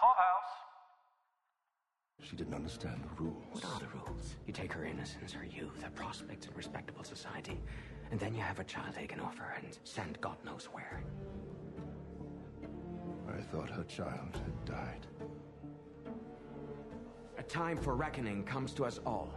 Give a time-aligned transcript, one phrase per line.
[0.00, 0.50] clubhouse.
[2.22, 3.44] She didn't understand the rules.
[3.52, 4.34] What are the rules?
[4.46, 7.60] You take her innocence, her youth, her prospects in respectable society,
[8.10, 11.02] and then you have a child taken off her and sent God knows where.
[13.28, 15.06] I thought her child had died.
[17.38, 19.32] A time for reckoning comes to us all.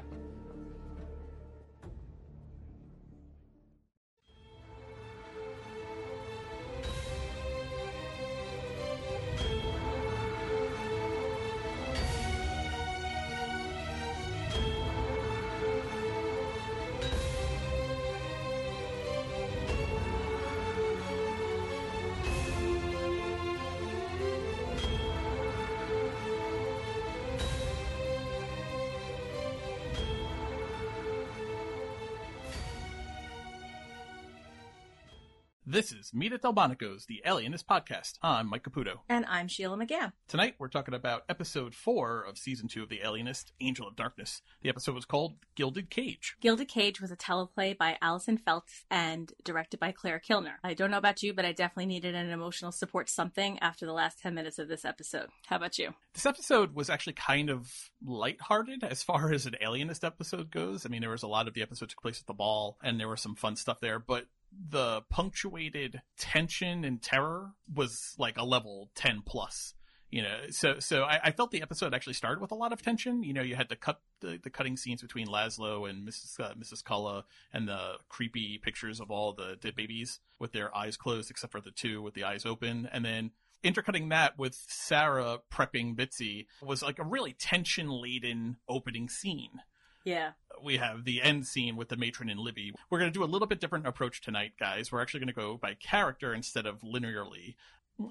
[35.73, 38.19] This is Meet at Delmonico's, the Alienist podcast.
[38.21, 38.99] I'm Mike Caputo.
[39.09, 40.11] And I'm Sheila McGann.
[40.27, 44.43] Tonight we're talking about episode four of season two of The Alienist, Angel of Darkness.
[44.61, 46.35] The episode was called Gilded Cage.
[46.41, 50.57] Gilded Cage was a teleplay by Alyson Feltes and directed by Clare Kilner.
[50.63, 53.93] I don't know about you, but I definitely needed an emotional support something after the
[53.93, 55.29] last 10 minutes of this episode.
[55.47, 55.95] How about you?
[56.13, 60.85] This episode was actually kind of lighthearted as far as an Alienist episode goes.
[60.85, 62.99] I mean, there was a lot of the episode took place at the ball and
[62.99, 64.27] there was some fun stuff there, but
[64.69, 69.73] the punctuated tension and terror was like a level 10 plus
[70.13, 70.37] you know?
[70.51, 73.23] So so I, I, felt the episode actually started with a lot of tension.
[73.23, 76.53] You know you had to cut the, the cutting scenes between laszlo and mrs uh,
[76.53, 81.31] mrs Cullen and the creepy pictures of all the, the babies with their eyes closed
[81.31, 82.87] except for the two with the eyes open.
[82.93, 83.31] And then
[83.63, 89.61] intercutting that with sarah prepping bitsy was like a really tension laden opening scene
[90.03, 90.31] yeah.
[90.63, 92.73] We have the end scene with the matron and Libby.
[92.89, 94.91] We're going to do a little bit different approach tonight, guys.
[94.91, 97.55] We're actually going to go by character instead of linearly.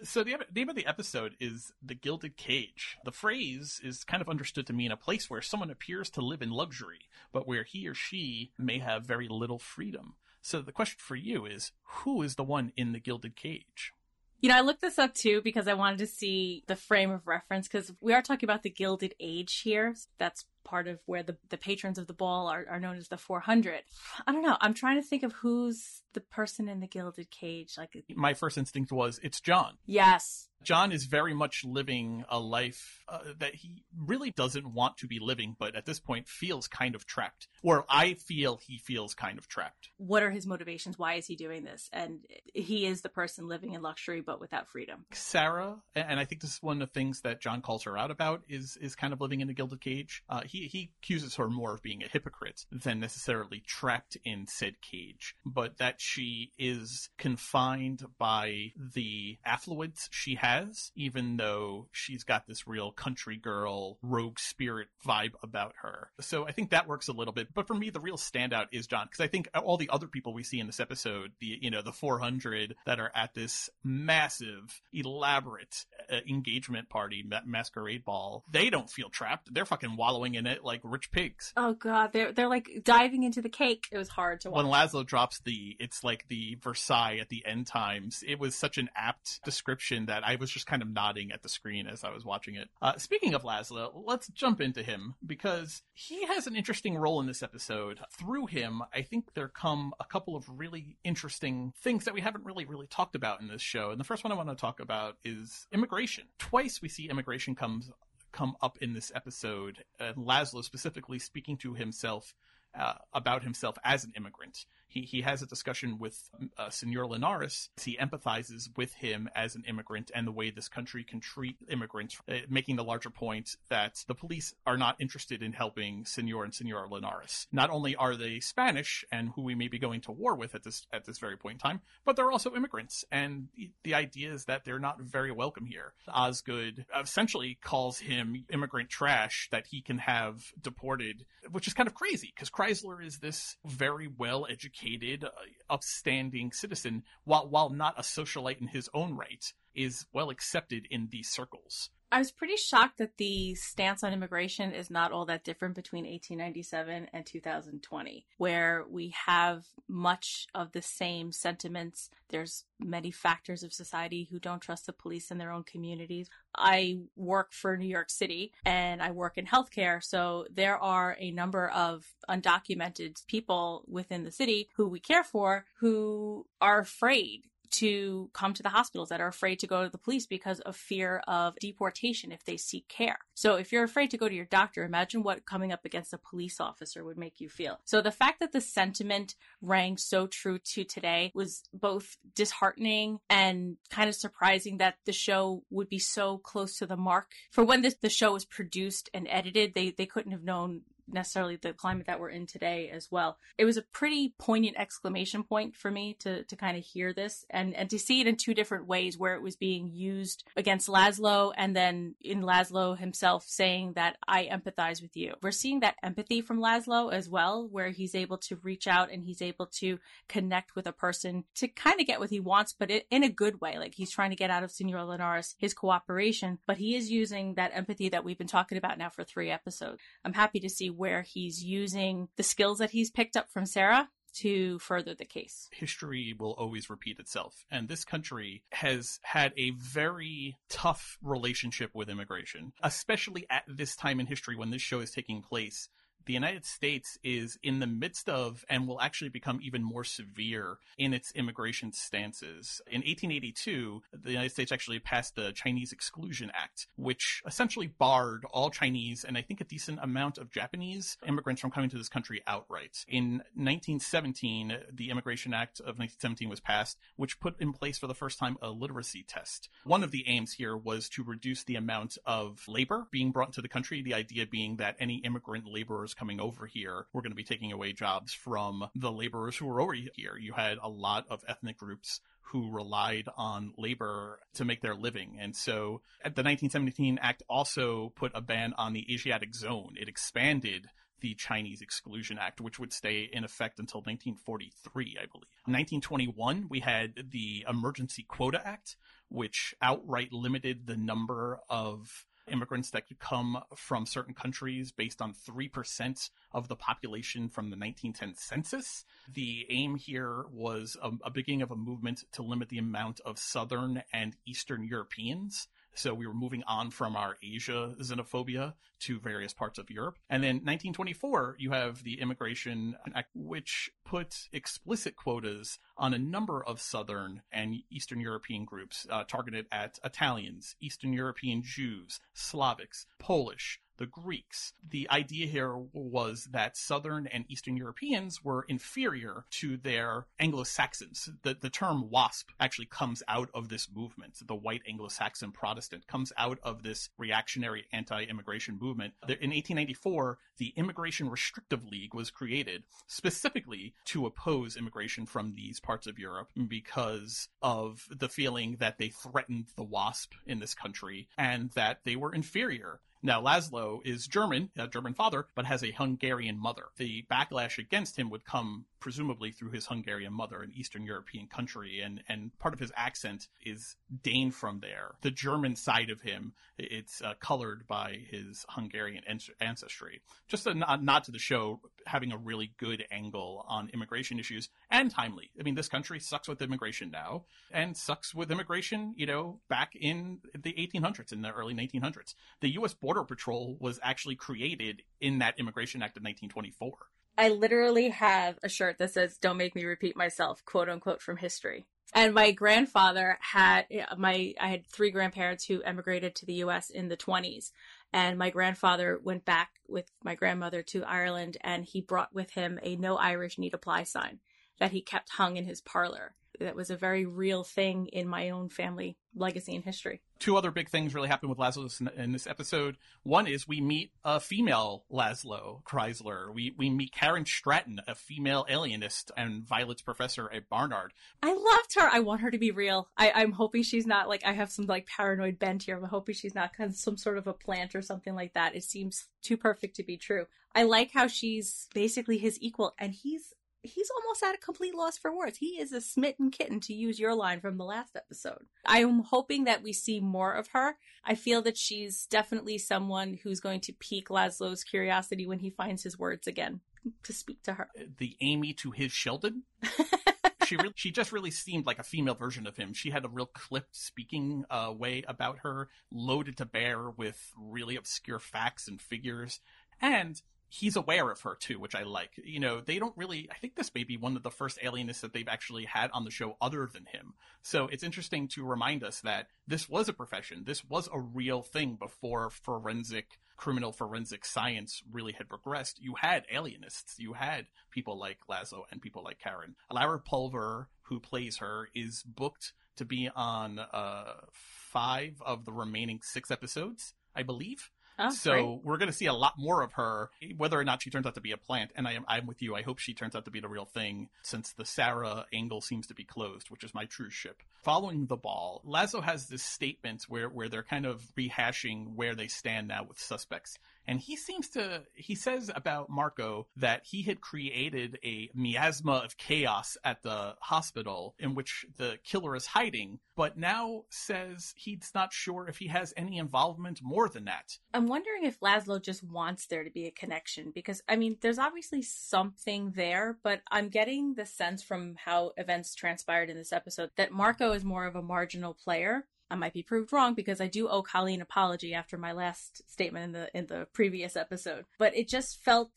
[0.05, 2.98] So the name of the episode is The Gilded Cage.
[3.05, 6.41] The phrase is kind of understood to mean a place where someone appears to live
[6.41, 7.01] in luxury,
[7.33, 10.14] but where he or she may have very little freedom.
[10.41, 13.92] So the question for you is, who is the one in the Gilded Cage?
[14.41, 17.27] You know, I looked this up too because I wanted to see the frame of
[17.27, 19.95] reference because we are talking about the Gilded Age here.
[20.19, 23.17] That's part of where the, the patrons of the ball are, are known as the
[23.17, 23.83] 400.
[24.27, 24.56] I don't know.
[24.61, 27.74] I'm trying to think of who's the person in the Gilded Cage.
[27.78, 29.78] Like, my first instinct was it's John.
[29.86, 30.48] Yes.
[30.62, 35.18] John is very much living a life uh, that he really doesn't want to be
[35.18, 37.48] living, but at this point feels kind of trapped.
[37.62, 39.89] Or I feel he feels kind of trapped.
[39.96, 40.98] What are his motivations?
[40.98, 41.90] Why is he doing this?
[41.92, 42.20] And
[42.55, 45.05] he is the person living in luxury, but without freedom.
[45.12, 48.11] Sarah, and I think this is one of the things that John calls her out
[48.11, 50.22] about, is is kind of living in a gilded cage.
[50.28, 54.80] Uh, he he accuses her more of being a hypocrite than necessarily trapped in said
[54.80, 62.46] cage, but that she is confined by the affluence she has even though she's got
[62.46, 66.11] this real country girl, rogue spirit vibe about her.
[66.20, 67.52] So I think that works a little bit.
[67.55, 70.34] But for me, the real standout is John, because I think all the other people
[70.34, 74.80] we see in this episode, the, you know, the 400 that are at this massive,
[74.92, 79.52] elaborate uh, engagement party, ma- masquerade ball, they don't feel trapped.
[79.52, 81.53] They're fucking wallowing in it like rich pigs.
[81.57, 83.89] Oh god, they're, they're like diving into the cake.
[83.92, 84.64] It was hard to watch.
[84.64, 88.79] When Laszlo drops the, it's like the Versailles at the end times, it was such
[88.79, 92.11] an apt description that I was just kind of nodding at the screen as I
[92.11, 92.69] was watching it.
[92.81, 97.27] Uh, speaking of Laszlo, let's jump into him because he has an interesting role in
[97.27, 98.01] this episode.
[98.19, 102.45] Through him, I think there come a couple of really interesting things that we haven't
[102.45, 103.91] really, really talked about in this show.
[103.91, 106.25] And the first one I want to talk about is immigration.
[106.39, 107.91] Twice we see immigration comes
[108.33, 112.35] come up in this episode, and Laszlo specifically speaking to himself
[112.79, 114.67] uh, about himself as an immigrant.
[114.92, 117.70] He he has a discussion with uh, Senor Linares.
[117.80, 122.19] He empathizes with him as an immigrant and the way this country can treat immigrants,
[122.29, 126.55] uh, making the larger point that the police are not interested in helping Senor and
[126.55, 127.47] Senor Linares.
[127.52, 130.62] Not only are they Spanish and who we may be going to war with at
[130.62, 133.49] this at this very point in time, but they're also immigrants, and
[133.85, 135.93] the, idea is that they're not very welcome here.
[136.08, 141.94] Osgood essentially calls him immigrant trash that he can have deported, which is kind of
[141.94, 144.81] crazy because Kreizler is this very well educated,
[145.25, 145.31] uh,
[145.70, 151.08] upstanding citizen, while while not a socialite in his own right, is well accepted in
[151.11, 151.90] these circles.
[152.12, 156.05] I was pretty shocked that the stance on immigration is not all that different between
[156.05, 162.11] 1897 and 2020, where we have much of the same sentiments.
[162.29, 166.29] There's many factors of society who don't trust the police in their own communities.
[166.55, 170.05] I work for New York City and I work in healthcare.
[170.05, 175.64] So there are a number of undocumented people within the city who we care for
[175.81, 179.98] who are afraid to come to the hospitals, that are afraid to go to the
[179.98, 183.19] police because of fear of deportation if they seek care.
[183.34, 186.19] So if you're afraid to go to your doctor, imagine what coming up against a
[186.19, 187.80] police officer would make you feel.
[187.84, 193.76] So the fact that the sentiment rang so true to today was both disheartening and
[193.90, 197.30] kind of surprising that the show would be so close to the mark.
[197.50, 200.82] For when the show was produced and edited, they, they couldn't have known
[201.12, 203.38] necessarily the climate that we're in today as well.
[203.59, 207.44] It was a pretty poignant exclamation point for me to to kind of hear this
[207.50, 210.88] and and to see it in two different ways where it was being used against
[210.88, 215.35] Laszlo and then in Laszlo himself saying that I empathize with you.
[215.43, 219.25] We're seeing that empathy from Laszlo as well where he's able to reach out and
[219.25, 219.99] he's able to
[220.29, 223.29] connect with a person to kind of get what he wants but it, in a
[223.29, 223.79] good way.
[223.79, 227.55] Like he's trying to get out of Senor Linares his cooperation, but he is using
[227.55, 230.00] that empathy that we've been talking about now for 3 episodes.
[230.25, 234.08] I'm happy to see where he's using the skills that he's picked up from Sarah
[234.34, 235.69] to further the case.
[235.72, 237.66] History will always repeat itself.
[237.72, 244.20] And this country has had a very tough relationship with immigration, especially at this time
[244.20, 245.88] in history when this show is taking place
[246.26, 250.78] the United States is in the midst of and will actually become even more severe
[250.98, 252.80] in its immigration stances.
[252.86, 258.70] In 1882, the United States actually passed the Chinese Exclusion Act, which essentially barred all
[258.70, 262.42] Chinese and I think a decent amount of Japanese immigrants from coming to this country
[262.46, 263.04] outright.
[263.08, 268.14] In 1917, the Immigration Act of 1917 was passed, which put in place for the
[268.14, 269.68] first time a literacy test.
[269.84, 273.62] One of the aims here was to reduce the amount of labor being brought into
[273.62, 277.32] the country, the idea being that any immigrant laborers laborers coming over here were going
[277.32, 280.37] to be taking away jobs from the laborers who were over here.
[280.38, 282.20] You had a lot of ethnic groups
[282.53, 285.38] who relied on labor to make their living.
[285.41, 289.94] And so the 1917 Act also put a ban on the Asiatic zone.
[289.99, 290.88] It expanded
[291.20, 295.47] the Chinese Exclusion Act, which would stay in effect until 1943, I believe.
[295.67, 298.97] 1921, we had the Emergency Quota Act,
[299.29, 305.34] which outright limited the number of immigrants that could come from certain countries based on
[305.34, 309.04] 3% of the population from the 1910 census.
[309.32, 313.38] The aim here was a, a beginning of a movement to limit the amount of
[313.38, 319.52] Southern and Eastern Europeans so we were moving on from our Asia xenophobia to various
[319.52, 320.18] parts of Europe.
[320.30, 326.62] And then 1924, you have the Immigration Act, which put explicit quotas on a number
[326.62, 333.80] of Southern and Eastern European groups uh, targeted at Italians, Eastern European Jews, Slavics, Polish,
[333.98, 334.72] the Greeks.
[334.88, 341.28] The idea here was that Southern and Eastern Europeans were inferior to their Anglo-Saxons.
[341.42, 344.38] The, the term WASP actually comes out of this movement.
[344.46, 349.14] The white Anglo-Saxon Protestant comes out of this reactionary anti-immigration movement.
[349.22, 356.06] In 1894, the Immigration Restrictive League was created specifically to oppose immigration from these parts
[356.06, 361.70] of Europe because of the feeling that they threatened the WASP in this country and
[361.72, 363.00] that they were inferior.
[363.22, 366.86] Now, Laszlo is German, a German father, but has a Hungarian mother.
[366.96, 372.00] The backlash against him would come presumably through his Hungarian mother, an Eastern European country,
[372.00, 375.16] and, and part of his accent is Dane from there.
[375.22, 379.25] The German side of him, it's uh, colored by his Hungarian
[379.60, 380.22] ancestry.
[380.46, 385.10] Just a nod to the show, having a really good angle on immigration issues and
[385.10, 385.50] timely.
[385.58, 389.96] I mean, this country sucks with immigration now and sucks with immigration, you know, back
[390.00, 392.34] in the 1800s, in the early 1900s.
[392.60, 392.94] The U.S.
[392.94, 396.92] Border Patrol was actually created in that Immigration Act of 1924.
[397.36, 401.38] I literally have a shirt that says "Don't make me repeat myself," quote unquote, from
[401.38, 401.86] history.
[402.14, 403.86] And my grandfather had
[404.18, 406.90] my I had three grandparents who emigrated to the U.S.
[406.90, 407.72] in the 20s,
[408.12, 412.78] and my grandfather went back with my grandmother to Ireland, and he brought with him
[412.82, 414.40] a "No Irish Need Apply" sign
[414.78, 418.50] that he kept hung in his parlor that was a very real thing in my
[418.50, 420.21] own family legacy and history.
[420.38, 422.97] Two other big things really happen with Laszlo in this episode.
[423.23, 426.52] One is we meet a female Laszlo Kreizler.
[426.52, 431.12] We we meet Karen Stratton, a female alienist and Violet's professor at Barnard.
[431.42, 432.09] I loved her.
[432.12, 433.09] I want her to be real.
[433.16, 435.97] I, I'm hoping she's not like I have some like paranoid bent here.
[435.97, 438.75] I'm hoping she's not kind of some sort of a plant or something like that.
[438.75, 440.47] It seems too perfect to be true.
[440.75, 445.18] I like how she's basically his equal and he's he's almost at a complete loss
[445.18, 445.58] for words.
[445.58, 448.66] He is a smitten kitten, to use your line from the last episode.
[448.86, 450.96] I'm hoping that we see more of her.
[451.24, 456.02] I feel that she's definitely someone who's going to pique Laszlo's curiosity when he finds
[456.02, 456.80] his words again
[457.24, 457.88] to speak to her.
[458.18, 459.64] The Amy to his Sheldon.
[460.66, 462.92] she really, she just really seemed like a female version of him.
[462.92, 467.96] She had a real clipped speaking uh, way about her, loaded to bear with really
[467.96, 469.60] obscure facts and figures.
[470.00, 470.40] And
[470.73, 472.31] he's aware of her too, which I like.
[472.43, 473.49] You know, they don't really.
[473.50, 476.25] I think this may be one of the first alienists that they've actually had on
[476.25, 477.35] the show other than him.
[477.61, 480.64] So it's interesting to remind us that this was a profession.
[480.64, 486.02] This was a real thing before forensic criminal forensic science really had progressed.
[486.02, 487.19] You had alienists.
[487.19, 489.76] You had people like Laszlo and people like Karen.
[489.91, 496.21] Lara Pulver, who plays her, is booked to be on uh, five of the remaining
[496.23, 497.91] six episodes, I believe.
[498.19, 501.11] Oh, so we're going to see a lot more of her, whether or not she
[501.11, 501.90] turns out to be a plant.
[501.97, 502.75] And I am I'm with you.
[502.75, 506.07] I hope she turns out to be the real thing, since the Sarah angle seems
[506.09, 507.62] to be closed, which is my true ship.
[507.83, 512.49] Following the ball, Laszlo has this statement where where they're kind of rehashing where they
[512.49, 513.78] stand now with suspects.
[514.06, 519.37] And he seems to, he says about Marco that he had created a miasma of
[519.37, 525.32] chaos at the hospital in which the killer is hiding, but now says he's not
[525.32, 527.78] sure if he has any involvement more than that.
[527.94, 531.59] I'm wondering if Laszlo just wants there to be a connection because, I mean, there's
[531.59, 537.11] obviously something there, but I'm getting the sense from how events transpired in this episode
[537.16, 539.26] that Marco is more of a marginal player.
[539.52, 542.90] I might be proved wrong because I do owe Colleen an apology after my last
[542.90, 544.87] statement in the in the previous episode.
[544.99, 545.90] But it just felt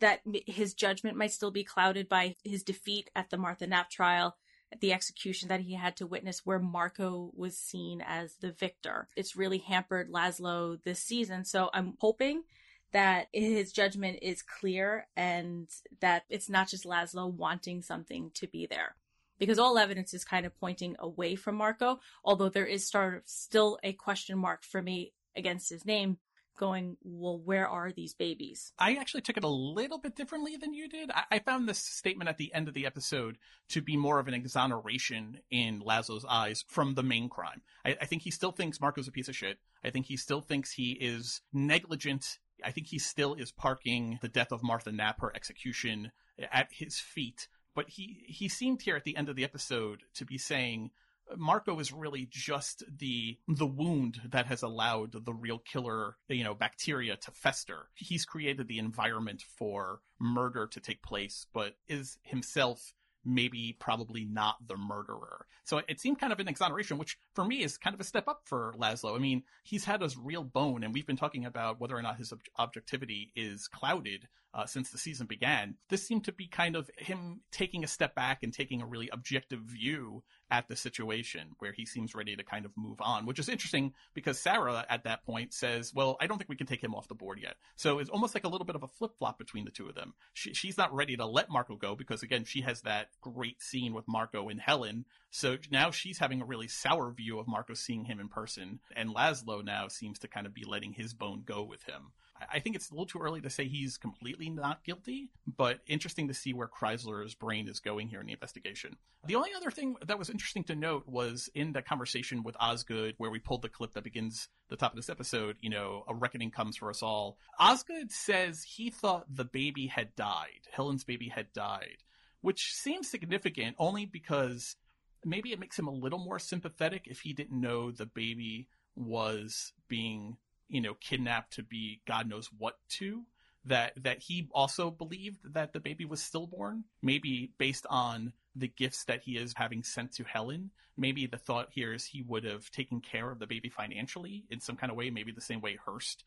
[0.00, 4.36] that his judgment might still be clouded by his defeat at the Martha Knapp trial,
[4.80, 9.08] the execution that he had to witness where Marco was seen as the victor.
[9.14, 11.44] It's really hampered Laszlo this season.
[11.44, 12.44] So I'm hoping
[12.92, 15.68] that his judgment is clear and
[16.00, 18.96] that it's not just Laszlo wanting something to be there.
[19.42, 23.76] Because all evidence is kind of pointing away from Marco, although there is of still
[23.82, 26.18] a question mark for me against his name
[26.56, 28.72] going, well, where are these babies?
[28.78, 31.10] I actually took it a little bit differently than you did.
[31.10, 33.36] I, I found this statement at the end of the episode
[33.70, 37.62] to be more of an exoneration in Laszlo's eyes from the main crime.
[37.84, 39.58] I, I think he still thinks Marco's a piece of shit.
[39.82, 42.38] I think he still thinks he is negligent.
[42.64, 46.12] I think he still is parking the death of Martha Knapp, her execution,
[46.52, 47.48] at his feet.
[47.74, 50.90] But he, he seemed here at the end of the episode to be saying,
[51.36, 56.54] Marco is really just the the wound that has allowed the real killer, you know,
[56.54, 57.88] bacteria to fester.
[57.94, 62.92] He's created the environment for murder to take place, but is himself
[63.24, 65.46] maybe probably not the murderer.
[65.64, 68.28] So it seemed kind of an exoneration, which for me is kind of a step
[68.28, 69.16] up for Laszlo.
[69.16, 72.18] I mean, he's had his real bone, and we've been talking about whether or not
[72.18, 75.76] his ob- objectivity is clouded uh, since the season began.
[75.88, 79.08] This seemed to be kind of him taking a step back and taking a really
[79.12, 83.38] objective view at the situation where he seems ready to kind of move on, which
[83.38, 86.84] is interesting because Sarah at that point says, well, I don't think we can take
[86.84, 87.54] him off the board yet.
[87.76, 89.94] So it's almost like a little bit of a flip flop between the two of
[89.94, 90.12] them.
[90.34, 93.94] She, she's not ready to let Marco go because again, she has that great scene
[93.94, 95.06] with Marco and Helen.
[95.30, 99.14] So now she's having a really sour view of Marco seeing him in person and
[99.14, 102.12] Laszlo now seems to kind of be letting his bone go with him.
[102.50, 106.28] I think it's a little too early to say he's completely not guilty, but interesting
[106.28, 108.96] to see where Kreizler's brain is going here in the investigation.
[109.26, 113.14] The only other thing that was interesting to note was in the conversation with Osgood,
[113.18, 116.14] where we pulled the clip that begins the top of this episode, you know, a
[116.14, 117.38] reckoning comes for us all.
[117.58, 120.66] Osgood says he thought the baby had died.
[120.70, 121.98] Helen's baby had died,
[122.40, 124.76] which seems significant only because
[125.24, 129.72] maybe it makes him a little more sympathetic if he didn't know the baby was
[129.88, 130.36] being
[130.72, 133.22] you know, kidnapped to be God knows what to.
[133.66, 139.04] That that he also believed that the baby was stillborn, maybe based on the gifts
[139.04, 140.70] that he is having sent to Helen.
[140.96, 144.58] Maybe the thought here is he would have taken care of the baby financially in
[144.58, 146.24] some kind of way, maybe the same way Hearst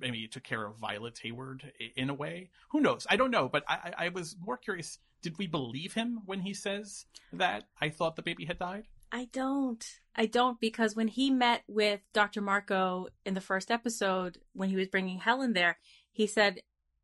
[0.00, 2.50] maybe took care of Violet Hayward in a way.
[2.70, 3.06] Who knows?
[3.10, 4.98] I don't know, but I, I was more curious.
[5.22, 8.84] Did we believe him when he says that I thought the baby had died?
[9.10, 9.84] I don't.
[10.14, 12.40] I don't because when he met with Dr.
[12.40, 15.78] Marco in the first episode, when he was bringing Helen there,
[16.12, 16.60] he said,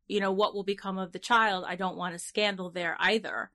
[0.07, 1.65] you know, what will become of the child?
[1.67, 3.51] I don't want a scandal there either.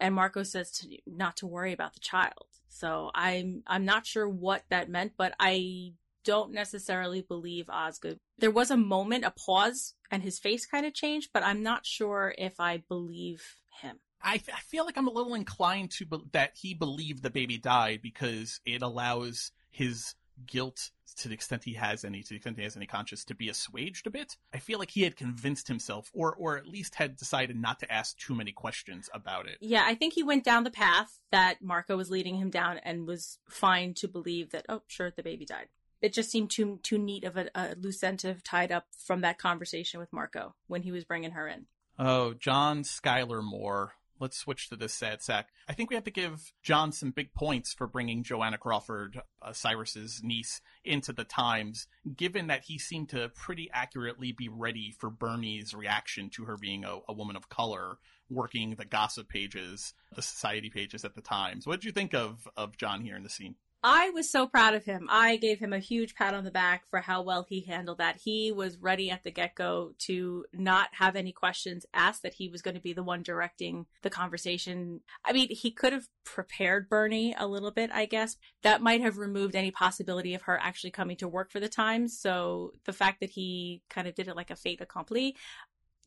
[0.00, 2.46] And Marco says to not to worry about the child.
[2.68, 5.94] So I'm I'm not sure what that meant, but I
[6.24, 8.18] don't necessarily believe Osgood.
[8.38, 11.86] There was a moment, a pause, and his face kind of changed, but I'm not
[11.86, 13.98] sure if I believe him.
[14.22, 17.58] I, I feel like I'm a little inclined to be- that he believed the baby
[17.58, 20.14] died because it allows his
[20.46, 23.34] guilt to the extent he has any, to the extent he has any conscience, to
[23.34, 24.36] be assuaged a bit.
[24.52, 27.92] I feel like he had convinced himself, or or at least had decided not to
[27.92, 29.58] ask too many questions about it.
[29.60, 33.06] Yeah, I think he went down the path that Marco was leading him down and
[33.06, 35.68] was fine to believe that, oh, sure, the baby died.
[36.02, 39.38] It just seemed too too neat of a, a loose end tied up from that
[39.38, 41.66] conversation with Marco when he was bringing her in.
[41.98, 45.48] Oh, John Schuyler Moore let's switch to this sad sack.
[45.68, 49.52] I think we have to give John some big points for bringing Joanna Crawford, uh,
[49.52, 51.86] Cyrus's niece, into the Times,
[52.16, 56.84] given that he seemed to pretty accurately be ready for Bernie's reaction to her being
[56.84, 57.98] a, a woman of color
[58.30, 61.66] working the gossip pages, the society pages at the Times.
[61.66, 63.56] What did you think of of John here in the scene?
[63.86, 65.08] I was so proud of him.
[65.10, 68.16] I gave him a huge pat on the back for how well he handled that.
[68.24, 72.48] He was ready at the get go to not have any questions asked, that he
[72.48, 75.02] was going to be the one directing the conversation.
[75.22, 78.38] I mean, he could have prepared Bernie a little bit, I guess.
[78.62, 82.18] That might have removed any possibility of her actually coming to work for the Times.
[82.18, 85.36] So the fact that he kind of did it like a fait accompli.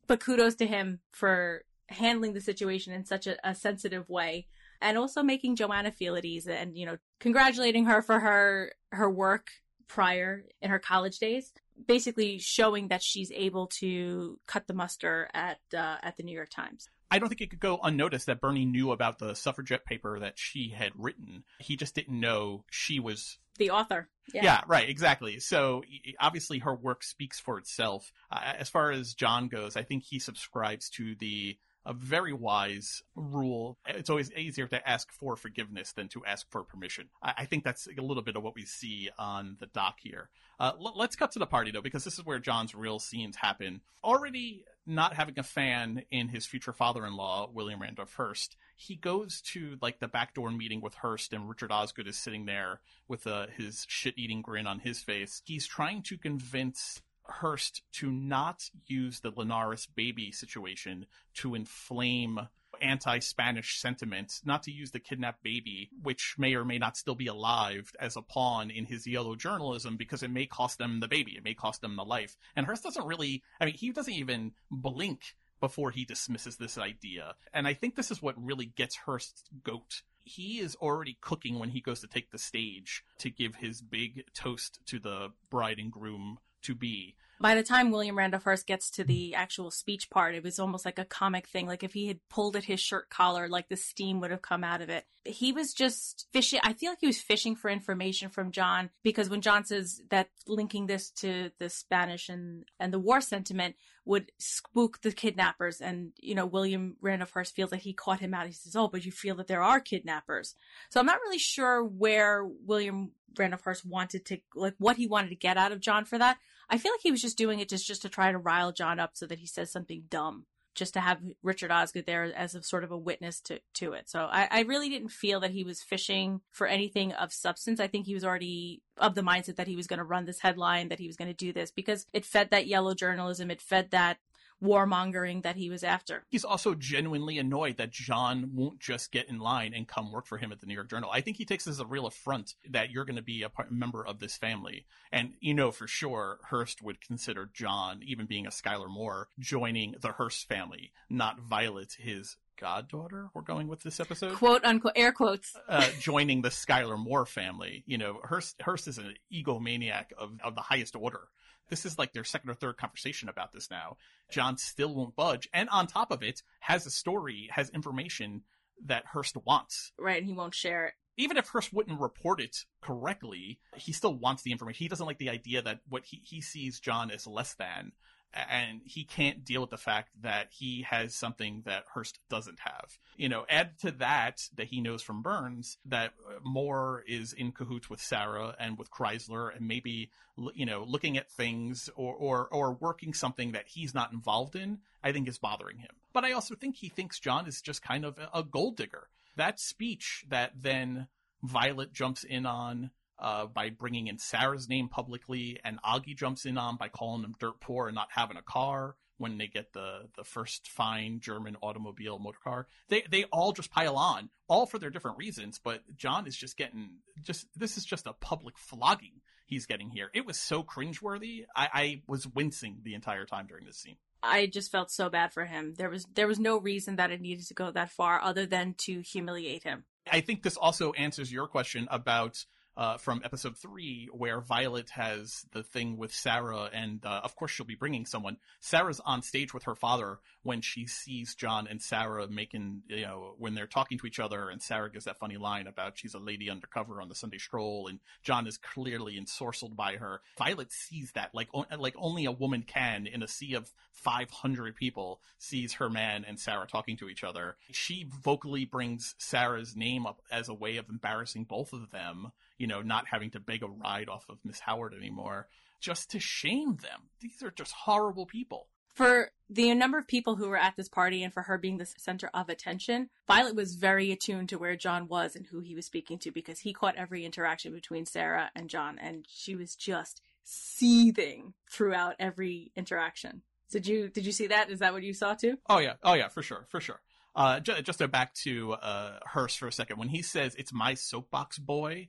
[0.07, 4.47] But kudos to him for handling the situation in such a, a sensitive way
[4.81, 9.09] and also making Joanna feel at ease and, you know, congratulating her for her, her
[9.09, 9.49] work
[9.87, 11.51] prior in her college days,
[11.87, 16.49] basically showing that she's able to cut the muster at, uh, at the New York
[16.49, 16.89] Times.
[17.09, 20.37] I don't think it could go unnoticed that Bernie knew about the suffragette paper that
[20.37, 21.43] she had written.
[21.59, 24.09] He just didn't know she was the author.
[24.33, 24.43] Yeah.
[24.43, 24.61] yeah.
[24.67, 25.39] right, exactly.
[25.39, 25.83] So
[26.19, 28.11] obviously her work speaks for itself.
[28.31, 31.57] Uh, as far as John goes, I think he subscribes to the
[31.87, 33.77] a very wise rule.
[33.87, 37.09] It's always easier to ask for forgiveness than to ask for permission.
[37.23, 40.29] I, I think that's a little bit of what we see on the dock here.
[40.59, 43.37] Uh, l- let's cut to the party though, because this is where John's real scenes
[43.37, 43.81] happen.
[44.03, 49.77] Already not having a fan in his future father-in-law, William Randolph Hearst, he goes to
[49.81, 53.85] like the backdoor meeting with Hearst, and Richard Osgood is sitting there with uh, his
[53.87, 55.41] shit-eating grin on his face.
[55.45, 61.05] He's trying to convince Hearst to not use the Linares baby situation
[61.35, 62.47] to inflame
[62.81, 67.27] anti-Spanish sentiment, not to use the kidnapped baby, which may or may not still be
[67.27, 71.35] alive, as a pawn in his yellow journalism because it may cost them the baby,
[71.37, 72.37] it may cost them the life.
[72.55, 77.35] And Hearst doesn't really, I mean, he doesn't even blink before he dismisses this idea.
[77.53, 80.03] And I think this is what really gets Hearst's goat.
[80.23, 84.25] He is already cooking when he goes to take the stage to give his big
[84.33, 87.15] toast to the bride and groom to be.
[87.39, 90.85] By the time William Randolph Hearst gets to the actual speech part, it was almost
[90.85, 91.67] like a comic thing.
[91.67, 94.63] Like if he had pulled at his shirt collar, like the steam would have come
[94.63, 95.05] out of it.
[95.23, 96.59] He was just fishing.
[96.63, 100.29] I feel like he was fishing for information from John because when John says that
[100.47, 103.75] linking this to the Spanish and, and the war sentiment
[104.07, 105.81] would spook the kidnappers.
[105.81, 108.47] And, you know, William Randolph Hearst feels that he caught him out.
[108.47, 110.55] He says, Oh, but you feel that there are kidnappers.
[110.89, 115.29] So I'm not really sure where William Randolph Hearst wanted to, like, what he wanted
[115.29, 116.37] to get out of John for that.
[116.69, 118.99] I feel like he was just doing it just, just to try to rile John
[118.99, 122.63] up so that he says something dumb, just to have Richard Osgood there as a
[122.63, 124.09] sort of a witness to, to it.
[124.09, 127.79] So I, I really didn't feel that he was fishing for anything of substance.
[127.79, 130.41] I think he was already of the mindset that he was going to run this
[130.41, 133.49] headline, that he was going to do this because it fed that yellow journalism.
[133.49, 134.17] It fed that
[134.63, 136.25] warmongering that he was after.
[136.29, 140.37] He's also genuinely annoyed that John won't just get in line and come work for
[140.37, 141.09] him at the New York Journal.
[141.11, 143.49] I think he takes this as a real affront that you're going to be a
[143.49, 144.85] part, member of this family.
[145.11, 149.95] And you know for sure Hearst would consider John, even being a Schuyler Moore, joining
[149.99, 155.11] the Hearst family, not Violet, his goddaughter we're going with this episode quote unquote air
[155.11, 160.31] quotes uh, joining the schuyler moore family you know hearst hearst is an egomaniac of,
[160.43, 161.27] of the highest order
[161.69, 163.97] this is like their second or third conversation about this now.
[164.29, 165.47] John still won't budge.
[165.53, 168.43] And on top of it, has a story, has information
[168.85, 169.91] that Hearst wants.
[169.97, 170.93] Right, and he won't share it.
[171.17, 174.83] Even if Hearst wouldn't report it correctly, he still wants the information.
[174.83, 177.91] He doesn't like the idea that what he, he sees John as less than
[178.33, 182.97] and he can't deal with the fact that he has something that Hearst doesn't have.
[183.15, 187.51] You know, add to that that he knows from Byrnes that uh, Moore is in
[187.51, 190.11] cahoots with Sarah and with Kreizler and maybe,
[190.53, 194.79] you know, looking at things or, or, or working something that he's not involved in,
[195.03, 195.95] I think is bothering him.
[196.13, 199.07] But I also think he thinks John is just kind of a gold digger.
[199.35, 201.07] That speech that then
[201.43, 206.57] Violet jumps in on uh, by bringing in Sarah's name publicly, and Augie jumps in
[206.57, 210.07] on by calling them dirt poor and not having a car when they get the
[210.15, 212.67] the first fine German automobile motor car.
[212.89, 215.59] They they all just pile on, all for their different reasons.
[215.63, 220.11] But John is just getting just this is just a public flogging he's getting here.
[220.13, 221.45] It was so cringeworthy.
[221.55, 223.95] I, I was wincing the entire time during this scene.
[224.21, 225.75] I just felt so bad for him.
[225.77, 228.75] There was there was no reason that it needed to go that far other than
[228.79, 229.85] to humiliate him.
[230.11, 232.45] I think this also answers your question about
[232.77, 237.51] uh, from episode three, where Violet has the thing with Sarah, and uh, of course
[237.51, 238.37] she'll be bringing someone.
[238.59, 243.33] Sarah's on stage with her father when she sees John and Sarah making, you know,
[243.39, 246.19] when they're talking to each other, and Sarah gives that funny line about she's a
[246.19, 250.21] lady undercover on the Sunday stroll, and John is clearly ensorcelled by her.
[250.37, 255.19] Violet sees that like like only a woman can in a sea of 500 people
[255.39, 257.57] sees her man and Sarah talking to each other.
[257.71, 262.67] She vocally brings Sarah's name up as a way of embarrassing both of them, you
[262.67, 265.47] know, not having to beg a ride off of Miss Howard anymore,
[265.79, 267.09] just to shame them.
[267.21, 268.67] These are just horrible people.
[268.97, 271.85] For the number of people who were at this party and for her being the
[271.85, 275.85] center of attention, Violet was very attuned to where John was and who he was
[275.85, 280.21] speaking to because he caught every interaction between Sarah and John and she was just
[280.43, 283.43] seething throughout every interaction.
[283.69, 284.71] Did you did you see that?
[284.71, 285.57] Is that what you saw too?
[285.69, 287.01] Oh yeah, oh yeah, for sure, for sure.
[287.35, 289.99] Uh, just, just to back to uh, Hearst for a second.
[289.99, 292.07] When he says it's my soapbox boy,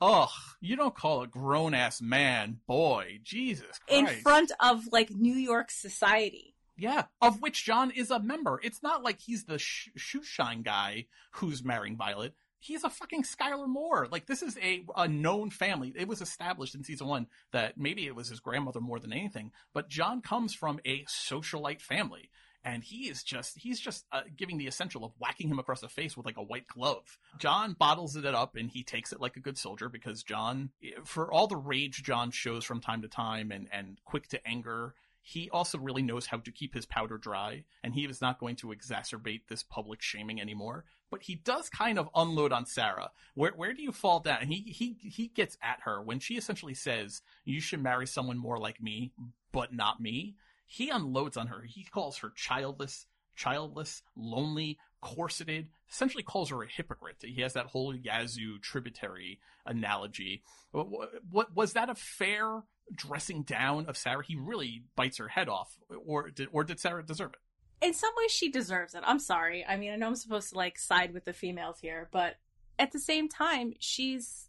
[0.00, 0.30] ugh,
[0.60, 3.20] you don't call a grown ass man boy.
[3.22, 4.12] Jesus Christ.
[4.14, 6.54] In front of like New York society.
[6.78, 8.60] Yeah, of which John is a member.
[8.62, 12.34] It's not like he's the sh- shoe shine guy who's marrying Violet.
[12.58, 14.08] He's a fucking Schuyler Moore.
[14.10, 15.92] Like this is a a known family.
[15.96, 19.52] It was established in season one that maybe it was his grandmother more than anything,
[19.72, 22.30] but John comes from a socialite family
[22.66, 25.88] and he is just he's just uh, giving the essential of whacking him across the
[25.88, 27.16] face with like a white glove.
[27.38, 30.70] John bottles it up and he takes it like a good soldier because John,
[31.04, 34.94] for all the rage John shows from time to time and and quick to anger,
[35.22, 38.56] he also really knows how to keep his powder dry and he is not going
[38.56, 40.84] to exacerbate this public shaming anymore.
[41.08, 43.12] But he does kind of unload on Sarah.
[43.34, 44.38] Where where do you fall down?
[44.40, 48.38] And he he he gets at her when she essentially says, "You should marry someone
[48.38, 49.12] more like me,
[49.52, 50.34] but not me."
[50.66, 51.62] He unloads on her.
[51.62, 57.16] He calls her childless, childless, lonely, corseted, essentially calls her a hypocrite.
[57.20, 60.42] He has that whole Yazoo tributary analogy.
[60.72, 62.62] What, was that a fair
[62.94, 64.24] dressing down of Sarah?
[64.24, 67.86] He really bites her head off, or did or did Sarah deserve it?
[67.86, 69.02] In some ways, she deserves it.
[69.04, 69.64] I'm sorry.
[69.64, 72.36] I mean, I know I'm supposed to like side with the females here, but
[72.78, 74.48] at the same time, she's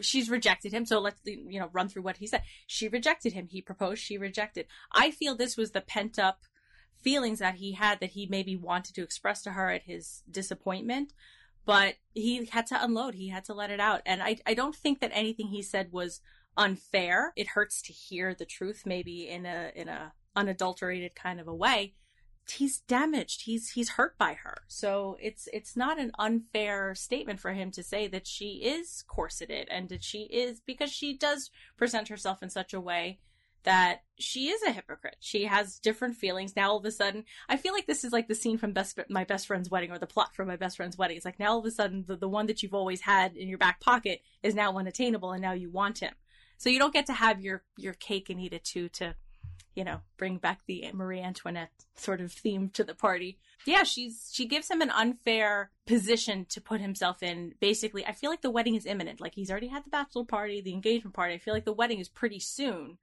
[0.00, 0.86] she's rejected him.
[0.86, 2.42] So let's you know run through what he said.
[2.66, 3.48] She rejected him.
[3.48, 4.02] He proposed.
[4.02, 4.66] She rejected.
[4.92, 6.40] I feel this was the pent up
[7.00, 11.12] feelings that he had that he maybe wanted to express to her at his disappointment,
[11.64, 13.14] but he had to unload.
[13.14, 14.02] He had to let it out.
[14.06, 16.20] And I I don't think that anything he said was
[16.56, 17.32] unfair.
[17.36, 21.54] It hurts to hear the truth, maybe in a in a unadulterated kind of a
[21.54, 21.94] way
[22.50, 23.42] he's damaged.
[23.42, 24.62] He's he's hurt by her.
[24.68, 29.68] So it's it's not an unfair statement for him to say that she is corseted
[29.70, 33.20] and that she is because she does present herself in such a way
[33.64, 35.16] that she is a hypocrite.
[35.18, 36.54] She has different feelings.
[36.54, 38.98] Now all of a sudden i feel like this is like the scene from best
[39.08, 41.16] my best friend's wedding or the plot from my best friend's wedding.
[41.16, 43.48] It's like now all of a sudden the, the one that you've always had in
[43.48, 46.14] your back pocket is now unattainable and now you want him.
[46.58, 49.14] So you don't get to have your your cake and eat it too to
[49.76, 53.38] you know, bring back the Marie Antoinette sort of theme to the party.
[53.66, 57.54] Yeah, she's she gives him an unfair position to put himself in.
[57.60, 59.20] Basically, I feel like the wedding is imminent.
[59.20, 61.34] Like he's already had the bachelor party, the engagement party.
[61.34, 62.96] I feel like the wedding is pretty soon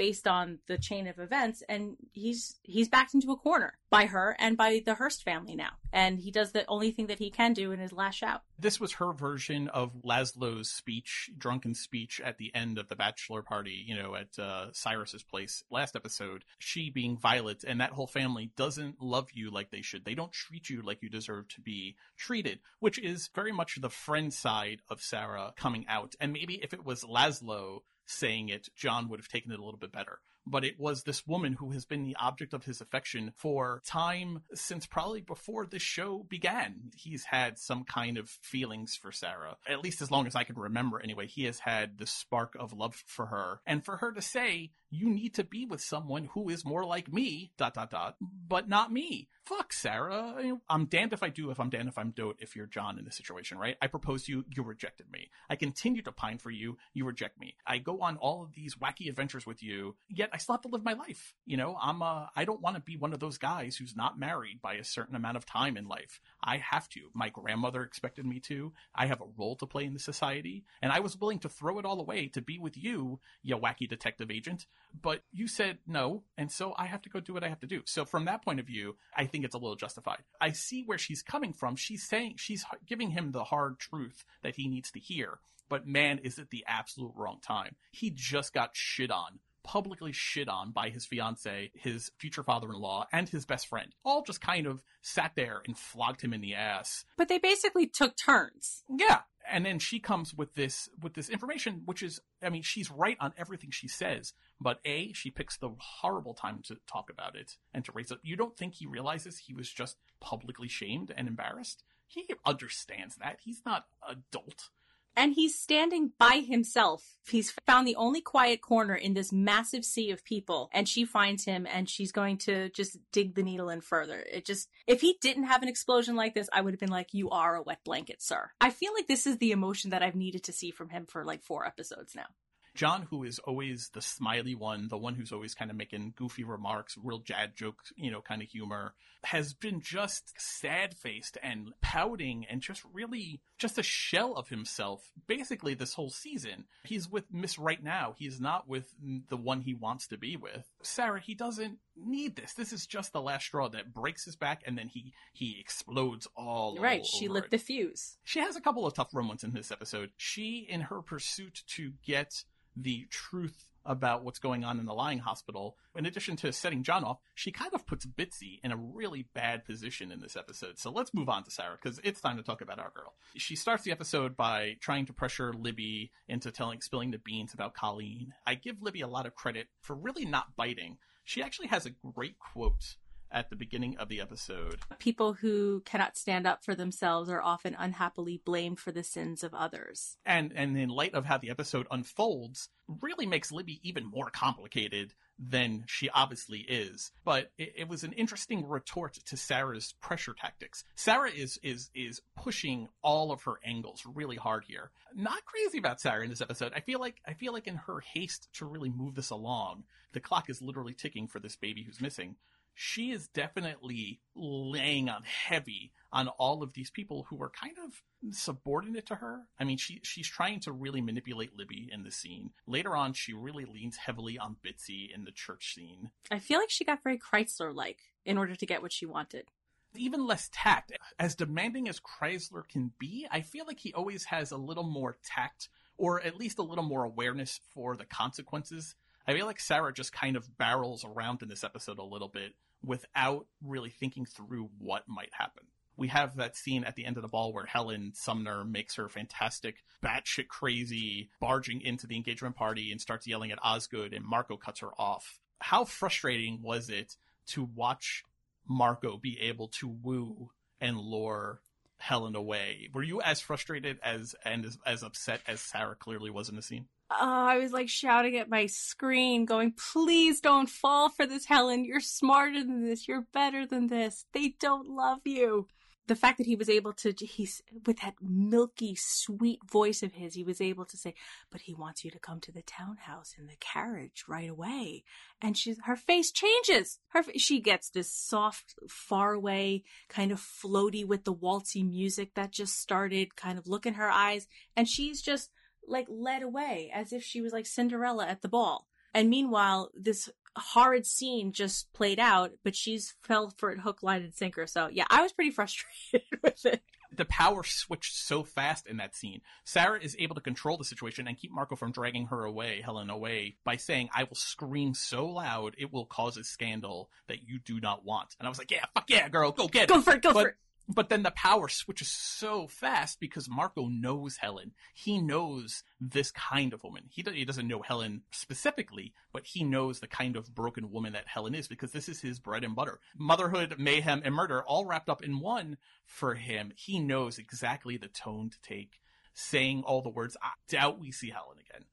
[0.00, 4.34] based on the chain of events and he's he's backed into a corner by her
[4.38, 5.72] and by the Hearst family now.
[5.92, 8.40] And he does the only thing that he can do in his lash out.
[8.58, 13.42] This was her version of Laszlo's speech drunken speech at the end of the bachelor
[13.42, 16.46] party you know at uh, Cyrus's place last episode.
[16.58, 20.06] She being Violet and that whole family doesn't love you like they should.
[20.06, 23.90] They don't treat you like you deserve to be treated which is very much the
[23.90, 26.14] friend side of Sarah coming out.
[26.20, 27.80] And maybe if it was Laszlo
[28.10, 31.26] saying it, John would have taken it a little bit better but it was this
[31.26, 35.82] woman who has been the object of his affection for time since probably before this
[35.82, 36.90] show began.
[36.96, 40.56] He's had some kind of feelings for Sarah, at least as long as I can
[40.56, 41.26] remember anyway.
[41.26, 43.60] He has had the spark of love for her.
[43.66, 47.12] And for her to say, you need to be with someone who is more like
[47.12, 49.28] me, dot, dot, dot, but not me.
[49.44, 50.58] Fuck, Sarah.
[50.68, 53.04] I'm damned if I do, if I'm damned if I'm dote, if you're John in
[53.04, 53.76] this situation, right?
[53.80, 55.30] I proposed you, you rejected me.
[55.48, 57.54] I continue to pine for you, you reject me.
[57.66, 60.68] I go on all of these wacky adventures with you, yet I still have to
[60.68, 61.34] live my life.
[61.46, 64.18] You know, I'm uh, I don't want to be one of those guys who's not
[64.18, 66.20] married by a certain amount of time in life.
[66.42, 67.00] I have to.
[67.14, 68.72] My grandmother expected me to.
[68.94, 71.78] I have a role to play in the society, and I was willing to throw
[71.78, 74.66] it all away to be with you, you wacky detective agent.
[75.00, 77.66] But you said no, and so I have to go do what I have to
[77.66, 77.82] do.
[77.84, 80.22] So from that point of view, I think it's a little justified.
[80.40, 81.76] I see where she's coming from.
[81.76, 85.38] She's saying she's giving him the hard truth that he needs to hear.
[85.68, 87.76] But man, is it the absolute wrong time.
[87.92, 93.28] He just got shit on publicly shit on by his fiance, his future father-in-law, and
[93.28, 93.94] his best friend.
[94.04, 97.04] All just kind of sat there and flogged him in the ass.
[97.16, 98.84] But they basically took turns.
[98.88, 99.20] Yeah.
[99.50, 103.16] And then she comes with this with this information, which is, I mean, she's right
[103.20, 104.32] on everything she says.
[104.60, 108.18] But a, she picks the horrible time to talk about it and to raise it.
[108.22, 111.82] You don't think he realizes he was just publicly shamed and embarrassed?
[112.06, 113.38] He understands that.
[113.42, 114.68] He's not adult.
[115.16, 117.16] And he's standing by himself.
[117.28, 120.70] He's found the only quiet corner in this massive sea of people.
[120.72, 124.24] And she finds him and she's going to just dig the needle in further.
[124.30, 127.12] It just, if he didn't have an explosion like this, I would have been like,
[127.12, 128.50] you are a wet blanket, sir.
[128.60, 131.24] I feel like this is the emotion that I've needed to see from him for
[131.24, 132.26] like four episodes now.
[132.74, 136.44] John, who is always the smiley one, the one who's always kind of making goofy
[136.44, 141.72] remarks, real jad jokes, you know, kind of humor, has been just sad faced and
[141.80, 146.64] pouting and just really just a shell of himself basically this whole season.
[146.84, 148.14] He's with Miss Right Now.
[148.18, 148.92] He's not with
[149.28, 150.66] the one he wants to be with.
[150.82, 152.54] Sarah, he doesn't need this.
[152.54, 156.26] This is just the last straw that breaks his back and then he he explodes
[156.36, 157.04] all right.
[157.04, 157.50] She lit it.
[157.50, 158.16] the fuse.
[158.24, 160.10] She has a couple of tough moments in this episode.
[160.16, 162.44] She, in her pursuit to get
[162.76, 165.76] the truth about what's going on in the lying hospital.
[165.96, 169.64] In addition to setting John off, she kind of puts Bitsy in a really bad
[169.64, 170.78] position in this episode.
[170.78, 173.14] So let's move on to Sarah because it's time to talk about our girl.
[173.36, 177.74] She starts the episode by trying to pressure Libby into telling, spilling the beans about
[177.74, 178.34] Colleen.
[178.46, 180.98] I give Libby a lot of credit for really not biting.
[181.24, 182.96] She actually has a great quote
[183.32, 184.80] at the beginning of the episode.
[184.98, 189.54] People who cannot stand up for themselves are often unhappily blamed for the sins of
[189.54, 190.16] others.
[190.24, 192.68] And and in light of how the episode unfolds,
[193.00, 197.12] really makes Libby even more complicated than she obviously is.
[197.24, 200.84] But it, it, was an interesting retort to Sarah's pressure tactics.
[200.96, 204.90] Sarah is is is pushing all of her angles really hard here.
[205.14, 206.72] Not crazy about Sarah in this episode.
[206.74, 210.20] I feel like I feel like in her haste to really move this along, the
[210.20, 212.36] clock is literally ticking for this baby who's missing
[212.74, 218.02] she is definitely laying on heavy on all of these people who are kind of
[218.34, 219.46] subordinate to her.
[219.58, 222.50] I mean, she she's trying to really manipulate Libby in the scene.
[222.66, 226.10] Later on, she really leans heavily on Bitsy in the church scene.
[226.30, 229.48] I feel like she got very Kreizler like in order to get what she wanted.
[229.96, 230.92] Even less tact.
[231.18, 235.16] As demanding as Kreizler can be, I feel like he always has a little more
[235.24, 238.94] tact or at least a little more awareness for the consequences
[239.26, 242.54] I feel like Sarah just kind of barrels around in this episode a little bit
[242.84, 245.64] without really thinking through what might happen.
[245.96, 249.08] We have that scene at the end of the ball where Helen Sumner makes her
[249.08, 254.56] fantastic, batshit crazy, barging into the engagement party and starts yelling at Osgood, and Marco
[254.56, 255.40] cuts her off.
[255.58, 257.16] How frustrating was it
[257.48, 258.24] to watch
[258.66, 261.60] Marco be able to woo and lure
[261.98, 262.88] Helen away?
[262.94, 266.62] Were you as frustrated as and as, as upset as Sarah clearly was in the
[266.62, 266.86] scene?
[267.10, 271.84] Oh, I was like shouting at my screen, going, please don't fall for this, Helen.
[271.84, 273.08] You're smarter than this.
[273.08, 274.24] You're better than this.
[274.32, 275.66] They don't love you.
[276.06, 280.34] The fact that he was able to, he's with that milky, sweet voice of his,
[280.34, 281.14] he was able to say,
[281.52, 285.04] but he wants you to come to the townhouse in the carriage right away.
[285.40, 286.98] And she's, her face changes.
[287.08, 292.50] Her, she gets this soft, far away, kind of floaty with the waltzy music that
[292.50, 294.48] just started, kind of look in her eyes.
[294.76, 295.50] And she's just,
[295.86, 298.86] like led away as if she was like Cinderella at the ball.
[299.12, 304.22] And meanwhile, this horrid scene just played out, but she's fell for it hook, line,
[304.22, 304.66] and sinker.
[304.66, 306.82] So yeah, I was pretty frustrated with it.
[307.12, 309.40] The power switched so fast in that scene.
[309.64, 313.10] Sarah is able to control the situation and keep Marco from dragging her away, Helen
[313.10, 317.58] away, by saying, I will scream so loud it will cause a scandal that you
[317.58, 318.36] do not want.
[318.38, 319.88] And I was like, yeah, fuck yeah, girl, go get it.
[319.88, 320.56] Go for it, go but, for it.
[320.92, 324.72] But then the power switches so fast because Marco knows Helen.
[324.92, 327.04] He knows this kind of woman.
[327.08, 331.28] He, he doesn't know Helen specifically, but he knows the kind of broken woman that
[331.28, 332.98] Helen is because this is his bread and butter.
[333.16, 336.72] Motherhood, mayhem, and murder all wrapped up in one for him.
[336.74, 339.00] He knows exactly the tone to take,
[339.32, 340.36] saying all the words.
[340.42, 341.84] I doubt we see Helen again.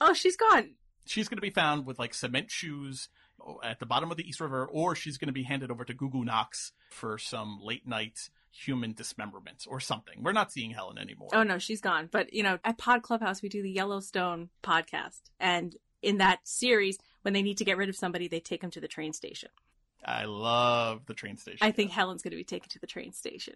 [0.00, 0.74] Oh, she's gone.
[1.06, 3.08] She's going to be found with like cement shoes
[3.62, 5.94] at the bottom of the East River, or she's going to be handed over to
[5.94, 10.22] Goo Goo Knox for some late night human dismemberment or something.
[10.22, 11.30] We're not seeing Helen anymore.
[11.32, 12.08] Oh no, she's gone.
[12.10, 16.98] But you know, at Pod Clubhouse we do the Yellowstone podcast, and in that series,
[17.22, 19.50] when they need to get rid of somebody, they take them to the train station.
[20.04, 21.58] I love the train station.
[21.60, 23.54] I think Helen's going to be taken to the train station.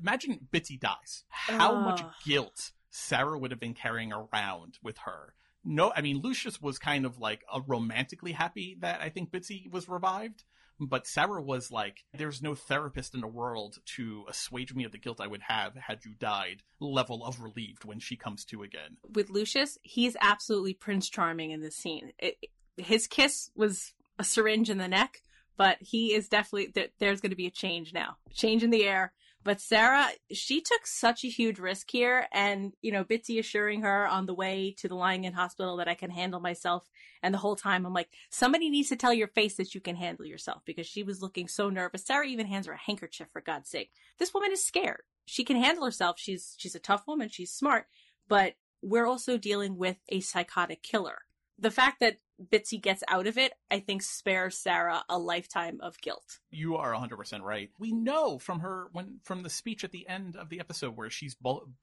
[0.00, 1.22] Imagine Bitsy dies.
[1.28, 1.80] How oh.
[1.80, 6.78] much guilt Sarah would have been carrying around with her no, I mean, Lucius was
[6.78, 10.44] kind of like a romantically happy that I think Bitsy was revived.
[10.80, 14.98] But Sarah was like, there's no therapist in the world to assuage me of the
[14.98, 18.96] guilt I would have had you died, level of relieved when she comes to again.
[19.14, 22.12] With Lucius, he's absolutely Prince Charming in this scene.
[22.18, 22.36] It,
[22.76, 25.22] his kiss was a syringe in the neck,
[25.56, 28.84] but he is definitely th- there's going to be a change now, change in the
[28.84, 29.12] air.
[29.44, 34.06] But Sarah, she took such a huge risk here, and you know, Bitsy assuring her
[34.06, 36.88] on the way to the lying in hospital that I can handle myself.
[37.22, 39.96] And the whole time, I'm like, somebody needs to tell your face that you can
[39.96, 42.06] handle yourself because she was looking so nervous.
[42.06, 43.90] Sarah even hands her a handkerchief for God's sake.
[44.18, 45.02] This woman is scared.
[45.26, 46.18] She can handle herself.
[46.18, 47.28] She's she's a tough woman.
[47.28, 47.86] She's smart,
[48.28, 51.18] but we're also dealing with a psychotic killer.
[51.58, 56.00] The fact that Bitsy gets out of it, I think spares Sarah a lifetime of
[56.00, 56.40] guilt.
[56.50, 57.70] You are 100% right.
[57.78, 61.10] We know from her when from the speech at the end of the episode where
[61.10, 61.36] she's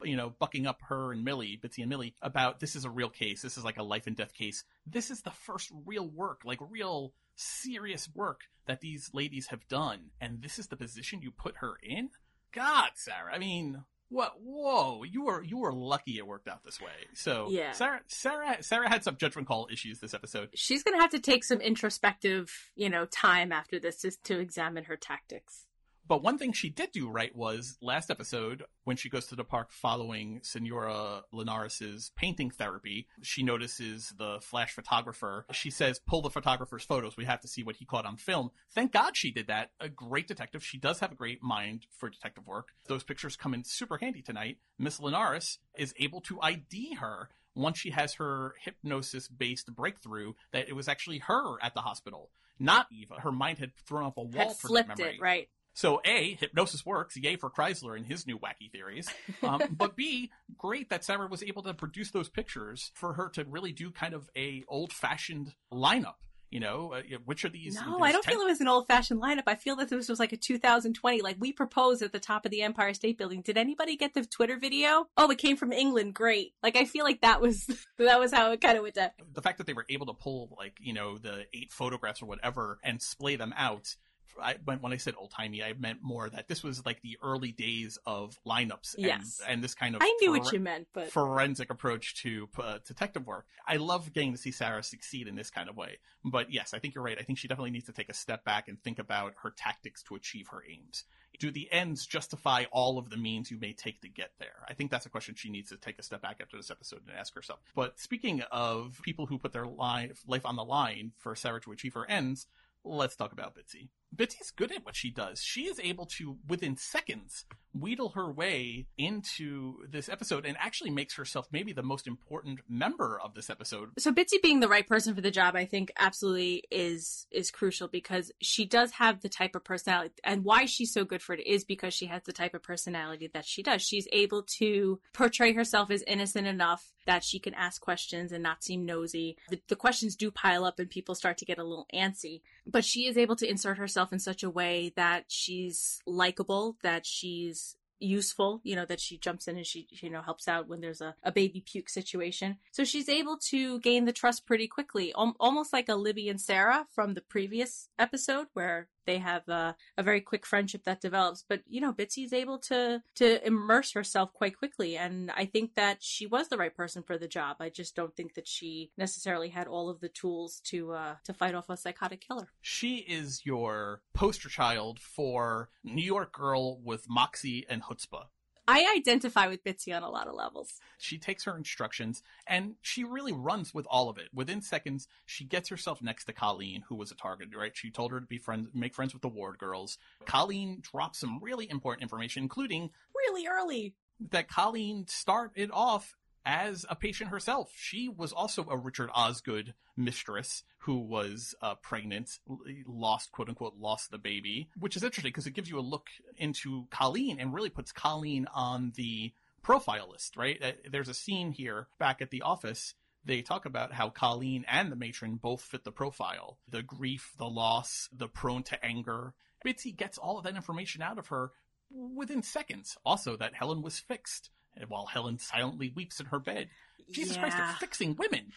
[0.03, 3.09] you know bucking up her and Millie, Bitsy and Millie about this is a real
[3.09, 3.41] case.
[3.41, 4.63] This is like a life and death case.
[4.85, 10.11] This is the first real work, like real serious work that these ladies have done
[10.19, 12.09] and this is the position you put her in?
[12.51, 13.33] God, Sarah.
[13.33, 14.33] I mean, what?
[14.43, 15.03] Whoa!
[15.03, 16.91] You were you were lucky it worked out this way.
[17.13, 20.49] So yeah, Sarah Sarah Sarah had some judgment call issues this episode.
[20.53, 24.83] She's gonna have to take some introspective, you know, time after this just to examine
[24.83, 25.65] her tactics.
[26.11, 29.45] But one thing she did do right was last episode when she goes to the
[29.45, 35.45] park following Senora Linares's painting therapy, she notices the flash photographer.
[35.53, 37.15] She says, "Pull the photographer's photos.
[37.15, 39.71] We have to see what he caught on film." Thank God she did that.
[39.79, 40.65] A great detective.
[40.65, 42.73] She does have a great mind for detective work.
[42.87, 44.57] Those pictures come in super handy tonight.
[44.77, 50.67] Miss Linares is able to ID her once she has her hypnosis based breakthrough that
[50.67, 53.21] it was actually her at the hospital, not Eva.
[53.21, 55.15] Her mind had thrown up a wall had for flipped memory.
[55.15, 55.49] it, right?
[55.73, 57.15] So A, hypnosis works.
[57.17, 59.09] Yay for Kreizler and his new wacky theories.
[59.43, 63.43] Um, but B, great that Sarah was able to produce those pictures for her to
[63.45, 66.15] really do kind of a old fashioned lineup.
[66.51, 67.75] You know, uh, which are these?
[67.75, 68.33] No, I don't 10...
[68.33, 69.43] feel it was an old fashioned lineup.
[69.47, 71.21] I feel that this was like a 2020.
[71.21, 73.41] Like we proposed at the top of the Empire State Building.
[73.41, 75.07] Did anybody get the Twitter video?
[75.15, 76.13] Oh, it came from England.
[76.13, 76.53] Great.
[76.61, 77.65] Like I feel like that was
[77.97, 79.11] that was how it kind of went down.
[79.33, 82.25] The fact that they were able to pull like you know the eight photographs or
[82.25, 83.95] whatever and splay them out
[84.41, 87.51] I, when I said old timey, I meant more that this was like the early
[87.51, 89.41] days of lineups and, yes.
[89.47, 93.25] and this kind of I knew what you meant, but forensic approach to uh, detective
[93.25, 93.45] work.
[93.67, 95.97] I love getting to see Sarah succeed in this kind of way.
[96.23, 97.17] But yes, I think you're right.
[97.19, 100.03] I think she definitely needs to take a step back and think about her tactics
[100.03, 101.03] to achieve her aims.
[101.39, 104.65] Do the ends justify all of the means you may take to get there?
[104.67, 107.01] I think that's a question she needs to take a step back after this episode
[107.07, 107.59] and ask herself.
[107.73, 111.93] But speaking of people who put their life on the line for Sarah to achieve
[111.93, 112.47] her ends,
[112.83, 113.89] let's talk about Bitsy.
[114.15, 115.41] Bitsy's good at what she does.
[115.41, 121.15] She is able to, within seconds, wheedle her way into this episode and actually makes
[121.15, 123.89] herself maybe the most important member of this episode.
[123.97, 127.87] So Bitsy being the right person for the job, I think absolutely is is crucial
[127.87, 131.45] because she does have the type of personality and why she's so good for it
[131.45, 133.81] is because she has the type of personality that she does.
[133.81, 138.63] She's able to portray herself as innocent enough that she can ask questions and not
[138.63, 139.37] seem nosy.
[139.49, 142.85] The, the questions do pile up and people start to get a little antsy, but
[142.85, 147.75] she is able to insert herself in such a way that she's likable, that she's
[148.01, 151.01] useful, you know, that she jumps in and she, you know, helps out when there's
[151.01, 152.57] a, a baby puke situation.
[152.71, 156.87] So she's able to gain the trust pretty quickly, almost like a Libby and Sarah
[156.93, 161.43] from the previous episode where they have a, a very quick friendship that develops.
[161.47, 165.75] But you know, Bitsy is able to to immerse herself quite quickly, and I think
[165.75, 167.57] that she was the right person for the job.
[167.59, 171.33] I just don't think that she necessarily had all of the tools to uh, to
[171.33, 172.47] fight off a psychotic killer.
[172.61, 178.25] She is your poster child for New York girl with moxie and chutzpah.
[178.71, 180.79] I identify with Bitsy on a lot of levels.
[180.97, 184.29] She takes her instructions and she really runs with all of it.
[184.33, 187.75] Within seconds, she gets herself next to Colleen, who was a target, right?
[187.75, 189.97] She told her to be friends, make friends with the ward girls.
[190.25, 193.93] Colleen drops some really important information, including really early
[194.29, 197.71] that Colleen started off as a patient herself.
[197.75, 202.39] She was also a Richard Osgood mistress who was uh, pregnant,
[202.87, 206.07] lost, quote unquote, lost the baby, which is interesting because it gives you a look
[206.37, 210.57] into Colleen and really puts Colleen on the profile list, right?
[210.61, 212.95] Uh, there's a scene here back at the office.
[213.23, 216.57] They talk about how Colleen and the matron both fit the profile.
[216.67, 219.35] The grief, the loss, the prone to anger.
[219.63, 221.51] Bitsy gets all of that information out of her
[221.91, 222.97] within seconds.
[223.05, 224.49] Also, that Helen was fixed
[224.87, 226.69] while Helen silently weeps in her bed.
[227.11, 227.41] Jesus yeah.
[227.41, 228.51] Christ, they're fixing women.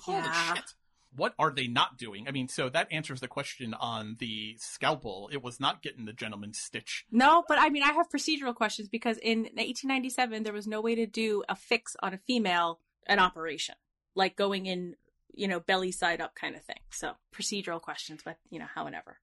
[0.00, 0.54] Holy yeah.
[0.54, 0.74] shit.
[1.14, 2.26] What are they not doing?
[2.26, 5.28] I mean, so that answers the question on the scalpel.
[5.30, 7.04] It was not getting the gentleman's stitch.
[7.12, 10.94] No, but I mean, I have procedural questions because in 1897, there was no way
[10.94, 13.74] to do a fix on a female, an operation,
[14.14, 14.96] like going in,
[15.34, 16.80] you know, belly side up kind of thing.
[16.90, 19.18] So procedural questions, but, you know, however.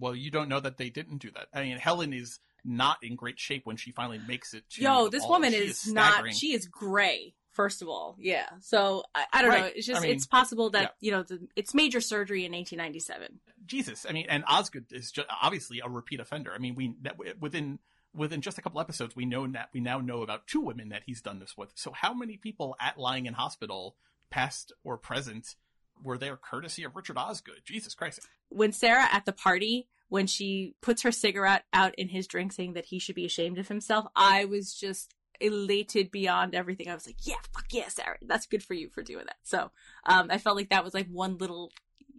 [0.00, 1.46] Well, you don't know that they didn't do that.
[1.54, 5.08] I mean, Helen is not in great shape when she finally makes it to Yo,
[5.08, 8.46] this woman is, is not she is gray First of all, yeah.
[8.60, 9.70] So I, I don't know.
[9.76, 10.88] It's just I mean, it's possible that yeah.
[11.00, 13.40] you know the, it's major surgery in 1897.
[13.66, 16.52] Jesus, I mean, and Osgood is just obviously a repeat offender.
[16.54, 17.78] I mean, we that within
[18.14, 21.02] within just a couple episodes, we know that we now know about two women that
[21.04, 21.72] he's done this with.
[21.74, 23.96] So how many people at lying in hospital,
[24.30, 25.56] past or present,
[26.02, 27.60] were there courtesy of Richard Osgood?
[27.66, 28.20] Jesus Christ!
[28.48, 32.74] When Sarah at the party, when she puts her cigarette out in his drink, saying
[32.74, 36.86] that he should be ashamed of himself, I was just elated beyond everything.
[36.90, 39.38] I was like, yeah, fuck yeah, Sarah, that's good for you for doing that.
[39.42, 39.70] So
[40.04, 41.72] um, I felt like that was like one little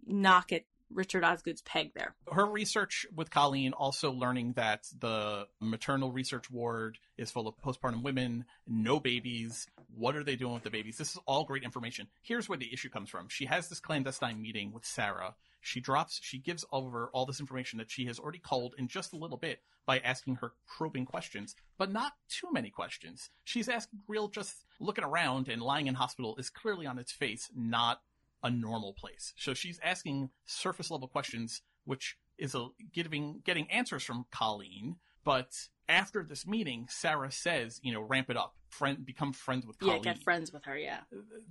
[0.08, 2.16] knock at Richard Osgood's peg there.
[2.32, 8.02] Her research with Colleen also learning that the maternal research ward is full of postpartum
[8.02, 9.68] women, no babies.
[9.96, 10.98] What are they doing with the babies?
[10.98, 12.08] This is all great information.
[12.24, 13.30] Here's where the issue comes from.
[13.30, 15.36] She has this clandestine meeting with Sarah.
[15.64, 19.14] She drops, she gives over all this information that she has already culled in just
[19.14, 23.30] a little bit by asking her probing questions, but not too many questions.
[23.46, 27.50] She's asking real, just looking around and lying in hospital is clearly on its face
[27.56, 28.02] not
[28.44, 29.34] a normal place.
[29.38, 34.98] So she's asking surface level questions, which is a giving getting answers from Colleen.
[35.24, 39.80] But after this meeting, Sarah says, you know, ramp it up, friend, become friends with
[39.80, 39.98] Colleen.
[40.04, 40.78] Yeah, get friends with her.
[40.78, 41.00] Yeah,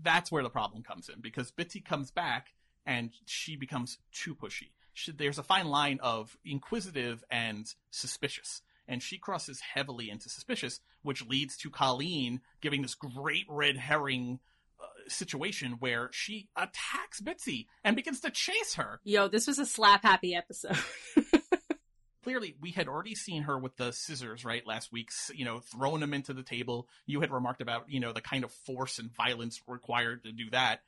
[0.03, 2.53] That's where the problem comes in because Bitsy comes back
[2.87, 4.71] and she becomes too pushy.
[4.95, 8.63] She, there's a fine line of inquisitive and suspicious.
[8.89, 14.41] And she crosses heavily into suspicious, which leads to Colleen giving this great red herring
[14.81, 19.01] uh, situation where she attacks Bitsy and begins to chase her.
[19.05, 20.77] yo, this was a slap happy episode.
[22.25, 26.01] Clearly, we had already seen her with the scissors, right, last week, you know, throwing
[26.01, 26.87] them into the table.
[27.05, 30.51] You had remarked about, you know, the kind of force and violence required to do
[30.51, 30.83] that.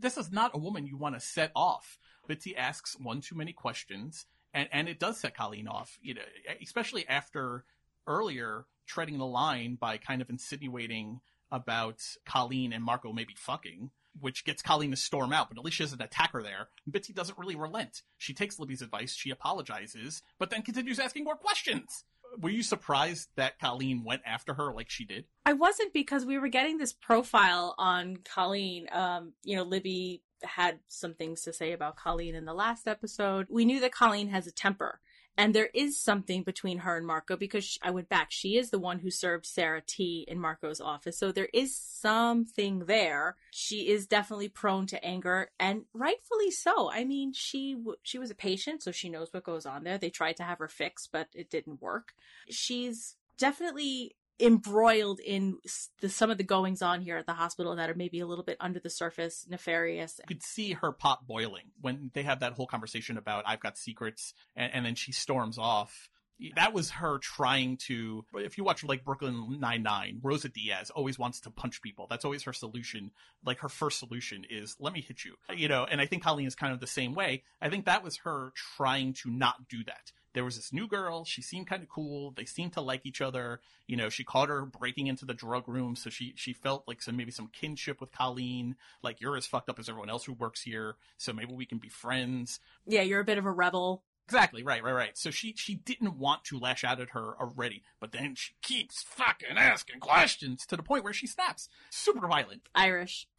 [0.00, 1.98] This is not a woman you want to set off.
[2.28, 6.22] Bitsy asks one too many questions, and, and it does set Colleen off, you know,
[6.62, 7.64] especially after
[8.06, 13.90] earlier treading the line by kind of insinuating about Colleen and Marco maybe fucking,
[14.20, 16.68] which gets Colleen to storm out, but at least she has an attacker there.
[16.90, 18.02] Bitsy doesn't really relent.
[18.18, 22.04] She takes Libby's advice, she apologizes, but then continues asking more questions.
[22.40, 25.24] Were you surprised that Colleen went after her like she did?
[25.46, 28.86] I wasn't because we were getting this profile on Colleen.
[28.92, 33.46] Um, you know, Libby had some things to say about Colleen in the last episode.
[33.48, 35.00] We knew that Colleen has a temper.
[35.36, 38.28] And there is something between her and Marco because she, I went back.
[38.30, 41.18] She is the one who served Sarah tea in Marco's office.
[41.18, 43.36] So there is something there.
[43.50, 46.90] She is definitely prone to anger and rightfully so.
[46.90, 49.98] I mean, she she was a patient, so she knows what goes on there.
[49.98, 52.14] They tried to have her fixed, but it didn't work.
[52.48, 55.58] She's definitely embroiled in
[56.00, 58.44] the, some of the goings on here at the hospital that are maybe a little
[58.44, 60.18] bit under the surface, nefarious.
[60.18, 63.78] You could see her pot boiling when they have that whole conversation about I've got
[63.78, 66.08] secrets, and, and then she storms off.
[66.56, 68.24] That was her trying to.
[68.34, 72.08] If you watch like Brooklyn Nine Nine, Rosa Diaz always wants to punch people.
[72.10, 73.12] That's always her solution.
[73.46, 75.86] Like her first solution is let me hit you, you know.
[75.88, 77.44] And I think Colleen is kind of the same way.
[77.62, 80.10] I think that was her trying to not do that.
[80.34, 81.24] There was this new girl.
[81.24, 82.32] She seemed kind of cool.
[82.32, 83.60] They seemed to like each other.
[83.86, 87.00] You know, she caught her breaking into the drug room, so she she felt like
[87.00, 88.74] some maybe some kinship with Colleen.
[89.02, 91.78] Like you're as fucked up as everyone else who works here, so maybe we can
[91.78, 92.58] be friends.
[92.84, 94.02] Yeah, you're a bit of a rebel.
[94.26, 95.16] Exactly, right, right, right.
[95.16, 99.02] So she she didn't want to lash out at her already, but then she keeps
[99.02, 101.68] fucking asking questions to the point where she snaps.
[101.90, 102.62] Super violent.
[102.74, 103.28] Irish.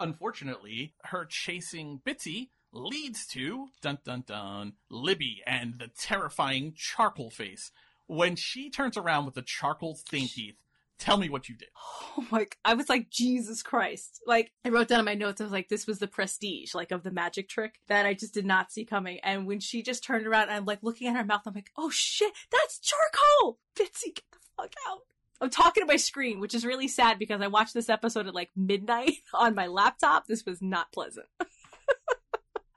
[0.00, 7.70] Unfortunately, her chasing Bitsy leads to dun dun dun Libby and the terrifying charcoal face.
[8.06, 10.56] When she turns around with the charcoal stained teeth,
[10.98, 11.68] tell me what you did.
[12.14, 12.46] Oh my!
[12.62, 14.20] I was like, Jesus Christ!
[14.26, 16.90] Like I wrote down in my notes, I was like, this was the prestige, like
[16.90, 19.18] of the magic trick that I just did not see coming.
[19.22, 21.70] And when she just turned around, and I'm like looking at her mouth, I'm like,
[21.78, 23.58] oh shit, that's charcoal!
[23.74, 25.00] Bitsy, get the fuck out!
[25.40, 28.34] I'm talking to my screen, which is really sad because I watched this episode at
[28.34, 30.26] like midnight on my laptop.
[30.26, 31.26] This was not pleasant.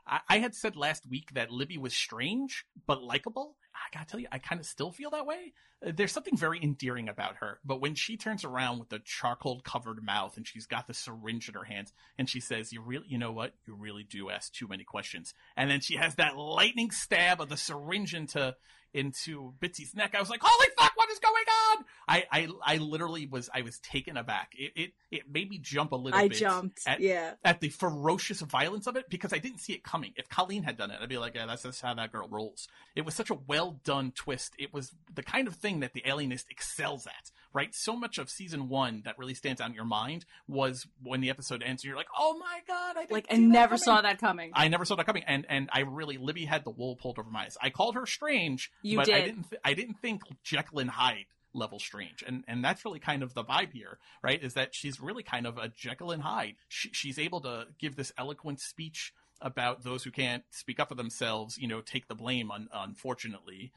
[0.07, 3.55] I, I had said last week that Libby was strange but likable.
[3.73, 5.53] I gotta tell you, I kind of still feel that way.
[5.85, 9.61] Uh, There's something very endearing about her, but when she turns around with the charcoal
[9.61, 13.05] covered mouth and she's got the syringe in her hands and she says, "You really,
[13.07, 13.53] you know what?
[13.67, 17.49] You really do ask too many questions." And then she has that lightning stab of
[17.49, 18.55] the syringe into
[18.95, 20.15] into Bitsy's neck.
[20.15, 20.93] I was like, "Holy fuck!
[20.95, 24.53] What is going on?" I I, I literally was I was taken aback.
[24.57, 26.81] It it, it made me jump a little I bit jumped.
[26.87, 27.33] at, yeah.
[27.43, 30.13] at the ferocious violence of it because I didn't see it coming.
[30.15, 32.67] If Colleen had done it, I'd be like, yeah, that's just how that girl rolls.
[32.95, 34.53] It was such a well done twist.
[34.57, 37.73] It was the kind of thing that the alienist excels at, right?
[37.73, 41.31] So much of season one that really stands out in your mind was when the
[41.31, 44.01] episode ends and you're like, oh my god, I didn't Like I never coming." saw
[44.01, 44.51] that coming.
[44.53, 47.31] I never saw that coming, and and I really Libby had the wool pulled over
[47.31, 47.57] my eyes.
[47.59, 49.25] I called her strange, You but I did.
[49.25, 52.21] didn't th- I didn't think Jekyll and Hyde level strange.
[52.27, 54.43] And and that's really kind of the vibe here, right?
[54.43, 56.55] Is that she's really kind of a Jekyll and Hyde.
[56.67, 60.95] She, she's able to give this eloquent speech about those who can't speak up for
[60.95, 63.71] themselves, you know, take the blame, un- unfortunately.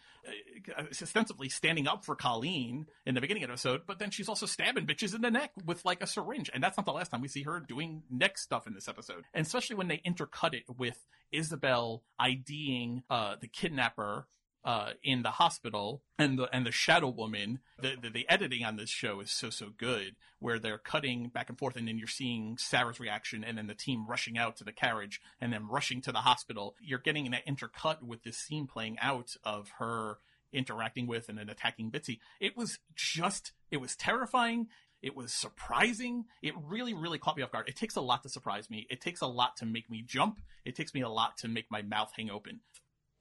[0.77, 4.29] Uh, ostensibly standing up for Colleen in the beginning of the episode, but then she's
[4.29, 6.51] also stabbing bitches in the neck with like a syringe.
[6.53, 9.25] And that's not the last time we see her doing neck stuff in this episode.
[9.35, 14.27] And especially when they intercut it with Isabel IDing uh, the kidnapper
[14.65, 18.77] uh, in the hospital and the and the shadow woman the, the, the editing on
[18.77, 22.09] this show is so so good where they're cutting back and forth and then you're
[22.09, 26.01] seeing Sarah's reaction and then the team rushing out to the carriage and then rushing
[26.03, 30.19] to the hospital you're getting an intercut with this scene playing out of her
[30.53, 34.67] interacting with and then attacking Bitsy it was just it was terrifying
[35.01, 36.25] it was surprising.
[36.43, 37.69] It really, really caught me off guard.
[37.69, 38.85] It takes a lot to surprise me.
[38.91, 40.41] It takes a lot to make me jump.
[40.65, 42.61] It takes me a lot to make my mouth hang open.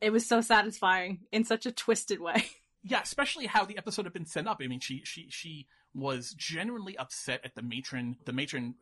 [0.02, 2.45] It was so satisfying in such a twisted way.
[2.84, 4.62] Yeah, especially how the episode had been set up.
[4.64, 8.76] I mean, she she she was genuinely upset at the matron, the matron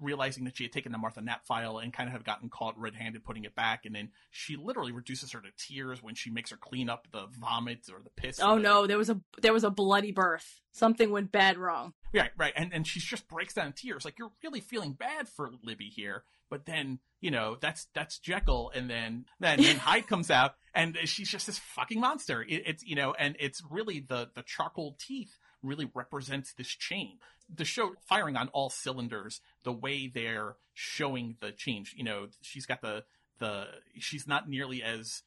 [0.00, 2.78] realizing that she had taken the Martha Knapp file and kind of had gotten caught
[2.78, 6.50] red-handed putting it back, and then she literally reduces her to tears when she makes
[6.50, 8.40] her clean up the vomit or the piss.
[8.42, 8.62] Oh the...
[8.62, 10.60] no, there was a there was a bloody birth.
[10.72, 11.94] Something went bad wrong.
[12.12, 14.04] Right, right, and and she just breaks down in tears.
[14.04, 18.70] Like you're really feeling bad for Libby here, but then you know that's that's Jekyll,
[18.74, 22.42] and then then, then Hyde comes out, and she's just this fucking monster.
[22.42, 27.18] It, it's you know, and it's really the the charcoal teeth really represents this chain.
[27.52, 31.94] The show firing on all cylinders, the way they're showing the change.
[31.96, 33.04] You know, she's got the
[33.38, 33.66] the
[33.98, 35.22] she's not nearly as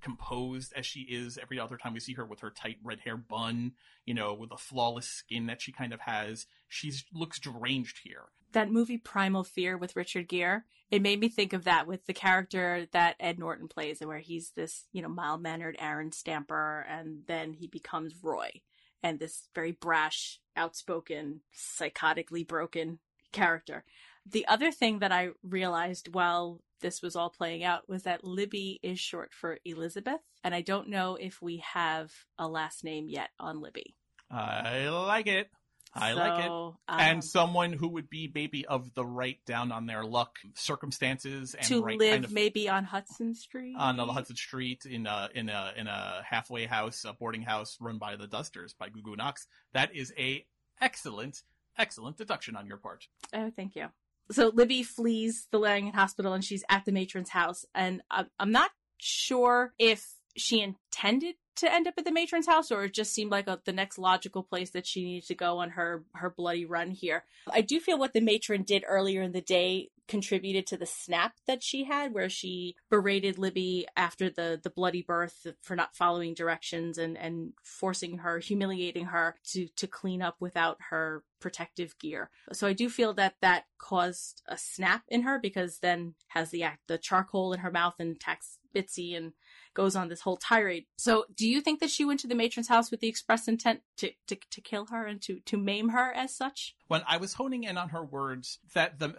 [0.00, 3.16] composed as she is every other time we see her with her tight red hair
[3.16, 3.72] bun,
[4.04, 6.46] you know, with the flawless skin that she kind of has.
[6.68, 8.24] She looks deranged here.
[8.52, 12.14] That movie Primal Fear with Richard Gere, it made me think of that with the
[12.14, 17.22] character that Ed Norton plays, where he's this, you know, mild mannered Aaron Stampler, and
[17.26, 18.62] then he becomes Roy
[19.02, 22.98] and this very brash, outspoken, psychotically broken
[23.32, 23.84] character.
[24.28, 28.80] The other thing that I realized while this was all playing out was that Libby
[28.82, 33.30] is short for Elizabeth, and I don't know if we have a last name yet
[33.38, 33.94] on Libby.
[34.30, 35.48] I like it.
[35.94, 36.50] I so, like it.
[36.50, 41.54] Um, and someone who would be maybe of the right down on their luck circumstances
[41.54, 43.76] and to right live kind of maybe on Hudson Street.
[43.78, 47.78] on the Hudson Street in a in a in a halfway house, a boarding house
[47.80, 49.46] run by the Dusters by Goo Goo Knox.
[49.72, 50.44] That is a
[50.80, 51.42] excellent
[51.78, 53.06] excellent deduction on your part.
[53.32, 53.88] Oh, thank you.
[54.30, 58.52] So Libby flees the Langham Hospital and she's at the matron's house, and I'm, I'm
[58.52, 63.14] not sure if she intended to end up at the matron's house or it just
[63.14, 66.30] seemed like a, the next logical place that she needed to go on her her
[66.30, 67.24] bloody run here.
[67.50, 71.34] I do feel what the matron did earlier in the day contributed to the snap
[71.46, 76.34] that she had where she berated libby after the the bloody birth for not following
[76.34, 82.30] directions and and forcing her humiliating her to to clean up without her protective gear
[82.52, 86.62] so i do feel that that caused a snap in her because then has the
[86.62, 89.32] act the charcoal in her mouth and attacks bitsy and
[89.74, 90.86] goes on this whole tirade.
[90.96, 93.80] So, do you think that she went to the matron's house with the express intent
[93.98, 96.74] to, to, to kill her and to, to maim her as such?
[96.88, 99.14] When I was honing in on her words, that the,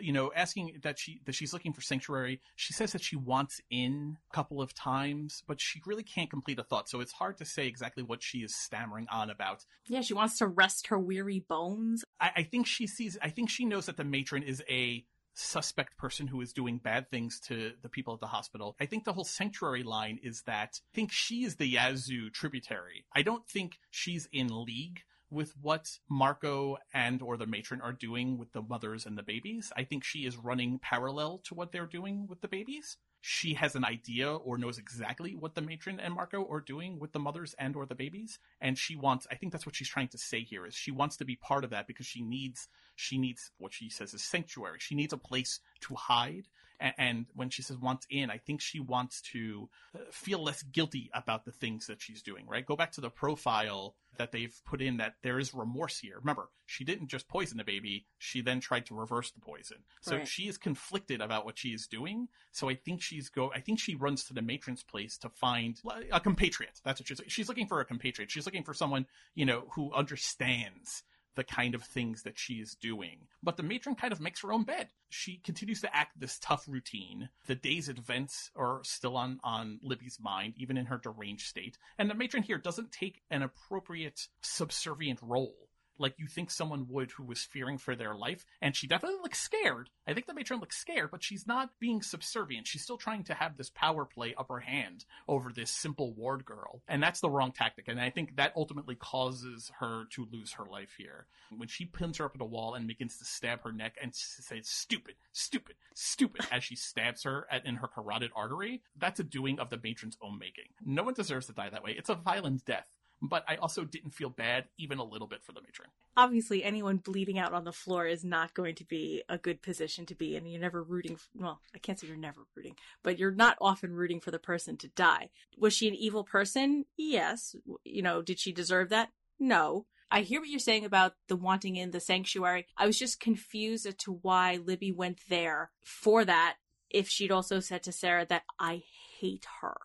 [0.00, 3.60] you know, asking that she that she's looking for sanctuary, she says that she wants
[3.70, 6.88] in a couple of times, but she really can't complete a thought.
[6.88, 9.64] So it's hard to say exactly what she is stammering on about.
[9.88, 12.04] Yeah, she wants to rest her weary bones.
[12.20, 13.18] I, I think she sees.
[13.22, 15.04] I think she knows that the matron is a
[15.36, 18.74] suspect person who is doing bad things to the people at the hospital.
[18.80, 23.04] I think the whole sanctuary line is that I think she is the Yazoo tributary.
[23.14, 28.38] I don't think she's in league with what Marco and or the matron are doing
[28.38, 29.72] with the mothers and the babies.
[29.76, 32.96] I think she is running parallel to what they're doing with the babies.
[33.20, 37.12] She has an idea or knows exactly what the matron and Marco are doing with
[37.12, 38.38] the mothers and or the babies.
[38.60, 41.16] And she wants I think that's what she's trying to say here is she wants
[41.16, 44.78] to be part of that because she needs she needs what she says is sanctuary.
[44.80, 46.46] She needs a place to hide
[46.80, 50.62] and, and when she says wants in I think she wants to uh, feel less
[50.62, 54.54] guilty about the things that she's doing right go back to the profile that they've
[54.64, 56.16] put in that there is remorse here.
[56.18, 59.78] Remember, she didn't just poison the baby, she then tried to reverse the poison.
[60.00, 60.28] So Right.
[60.28, 62.28] she is conflicted about what she is doing.
[62.52, 65.80] So I think she's go I think she runs to the matron's place to find
[66.10, 66.80] a compatriot.
[66.84, 68.30] That's what she's she's looking for a compatriot.
[68.30, 71.02] She's looking for someone, you know, who understands
[71.36, 73.28] the kind of things that she is doing.
[73.42, 74.88] But the matron kind of makes her own bed.
[75.08, 77.28] She continues to act this tough routine.
[77.46, 81.78] The day's events are still on, on Libby's mind, even in her deranged state.
[81.98, 85.65] And the matron here doesn't take an appropriate subservient role.
[85.98, 88.44] Like you think someone would who was fearing for their life.
[88.60, 89.90] And she definitely looks scared.
[90.06, 92.66] I think the matron looks scared, but she's not being subservient.
[92.66, 96.82] She's still trying to have this power play upper hand over this simple ward girl.
[96.88, 97.88] And that's the wrong tactic.
[97.88, 101.26] And I think that ultimately causes her to lose her life here.
[101.56, 104.14] When she pins her up at a wall and begins to stab her neck and
[104.14, 109.24] say, stupid, stupid, stupid, as she stabs her at, in her carotid artery, that's a
[109.24, 110.64] doing of the matron's own making.
[110.84, 111.94] No one deserves to die that way.
[111.96, 112.88] It's a violent death
[113.22, 115.88] but I also didn't feel bad even a little bit for the matron.
[116.16, 120.06] Obviously, anyone bleeding out on the floor is not going to be a good position
[120.06, 120.46] to be in.
[120.46, 121.16] You're never rooting.
[121.16, 124.38] For, well, I can't say you're never rooting, but you're not often rooting for the
[124.38, 125.30] person to die.
[125.58, 126.84] Was she an evil person?
[126.96, 127.54] Yes.
[127.84, 129.10] You know, did she deserve that?
[129.38, 129.86] No.
[130.10, 132.66] I hear what you're saying about the wanting in the sanctuary.
[132.76, 136.56] I was just confused as to why Libby went there for that
[136.90, 138.84] if she'd also said to Sarah that I
[139.18, 139.76] hate her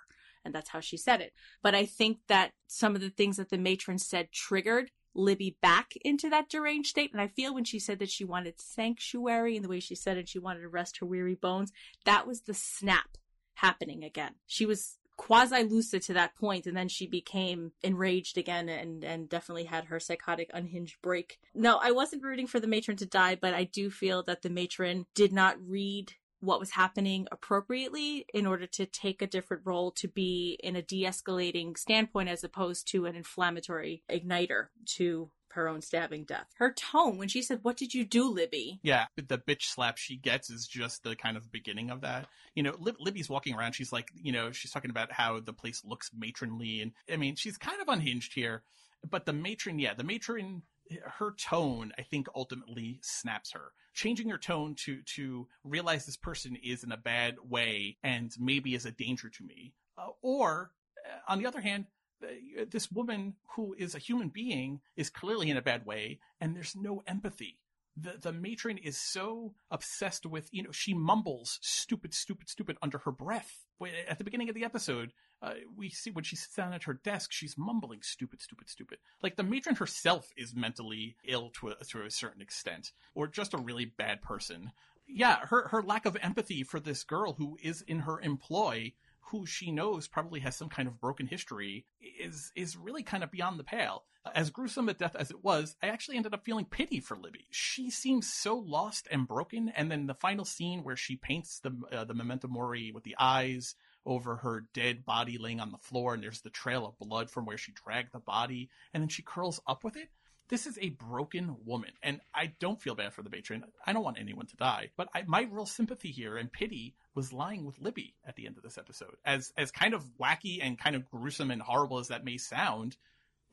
[0.43, 1.33] and that's how she said it.
[1.61, 5.93] But I think that some of the things that the matron said triggered Libby back
[6.03, 7.11] into that deranged state.
[7.11, 10.17] And I feel when she said that she wanted sanctuary and the way she said
[10.17, 11.71] it, she wanted to rest her weary bones,
[12.05, 13.17] that was the snap
[13.55, 14.35] happening again.
[14.47, 19.29] She was quasi lucid to that point and then she became enraged again and and
[19.29, 23.37] definitely had her psychotic unhinged break no i wasn't rooting for the matron to die
[23.39, 28.45] but i do feel that the matron did not read what was happening appropriately in
[28.45, 33.05] order to take a different role to be in a de-escalating standpoint as opposed to
[33.05, 36.47] an inflammatory igniter to her own stabbing death.
[36.55, 38.79] Her tone when she said, What did you do, Libby?
[38.83, 42.27] Yeah, the bitch slap she gets is just the kind of beginning of that.
[42.55, 43.73] You know, Lib- Libby's walking around.
[43.73, 46.81] She's like, you know, she's talking about how the place looks matronly.
[46.81, 48.63] And I mean, she's kind of unhinged here.
[49.09, 50.61] But the matron, yeah, the matron
[51.03, 53.71] her tone, I think, ultimately snaps her.
[53.93, 58.73] Changing her tone to to realize this person is in a bad way and maybe
[58.73, 60.71] is a danger to me, uh, or
[61.05, 61.85] uh, on the other hand,
[62.23, 66.55] uh, this woman who is a human being is clearly in a bad way, and
[66.55, 67.59] there's no empathy.
[67.97, 72.99] The the matron is so obsessed with you know she mumbles stupid stupid stupid under
[72.99, 73.65] her breath
[74.07, 75.11] at the beginning of the episode
[75.41, 78.99] uh, we see when she sits down at her desk, she's mumbling stupid, stupid, stupid.
[79.23, 83.53] Like the matron herself is mentally ill to a, to a certain extent, or just
[83.53, 84.71] a really bad person.
[85.07, 88.93] Yeah, her, her lack of empathy for this girl who is in her employ,
[89.25, 91.85] who she knows probably has some kind of broken history,
[92.19, 94.03] is, is really kind of beyond the pale.
[94.35, 97.47] As gruesome a death as it was, I actually ended up feeling pity for Libby.
[97.49, 101.71] She seems so lost and broken, and then the final scene where she paints the
[101.91, 103.73] uh, the memento mori with the eyes,
[104.05, 107.45] over her dead body laying on the floor, and there's the trail of blood from
[107.45, 110.09] where she dragged the body, and then she curls up with it.
[110.49, 113.63] This is a broken woman, and I don't feel bad for the matron.
[113.85, 117.33] I don't want anyone to die, but I, my real sympathy here and pity was
[117.33, 119.15] lying with Libby at the end of this episode.
[119.25, 122.97] As as kind of wacky and kind of gruesome and horrible as that may sound,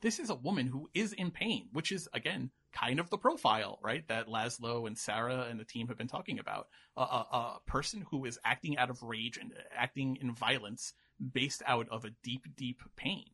[0.01, 3.79] this is a woman who is in pain, which is again kind of the profile,
[3.83, 4.07] right?
[4.09, 6.69] That Laszlo and Sarah and the team have been talking about.
[6.97, 10.93] a, a person who is acting out of rage and acting in violence
[11.33, 13.27] based out of a deep, deep pain.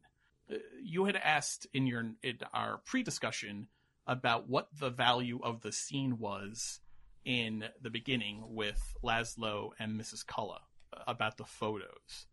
[0.51, 3.69] Uh, you had asked in your in our pre-discussion
[4.07, 6.81] about what the value of the scene was
[7.25, 10.27] in the beginning with Laszlo and Mrs.
[10.27, 10.59] Cullen
[10.93, 12.27] uh, about the photos.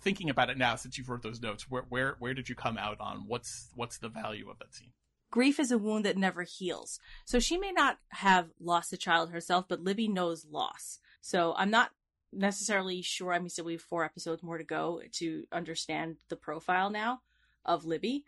[0.00, 2.78] Thinking about it now, since you've wrote those notes, where where where did you come
[2.78, 4.92] out on what's what's the value of that scene?
[5.30, 6.98] grief is a wound that never heals.
[7.24, 10.98] So she may not have lost a child herself, but Libby knows loss.
[11.20, 11.90] So I'm not
[12.32, 13.32] necessarily sure.
[13.32, 17.20] I mean, still we have four episodes more to go to understand the profile now
[17.64, 18.24] of Libby,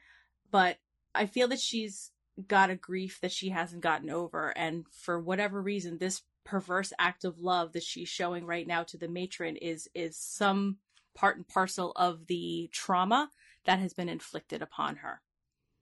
[0.51, 0.78] but
[1.14, 2.11] I feel that she's
[2.47, 7.24] got a grief that she hasn't gotten over, and for whatever reason, this perverse act
[7.24, 10.78] of love that she's showing right now to the matron is is some
[11.14, 13.28] part and parcel of the trauma
[13.64, 15.20] that has been inflicted upon her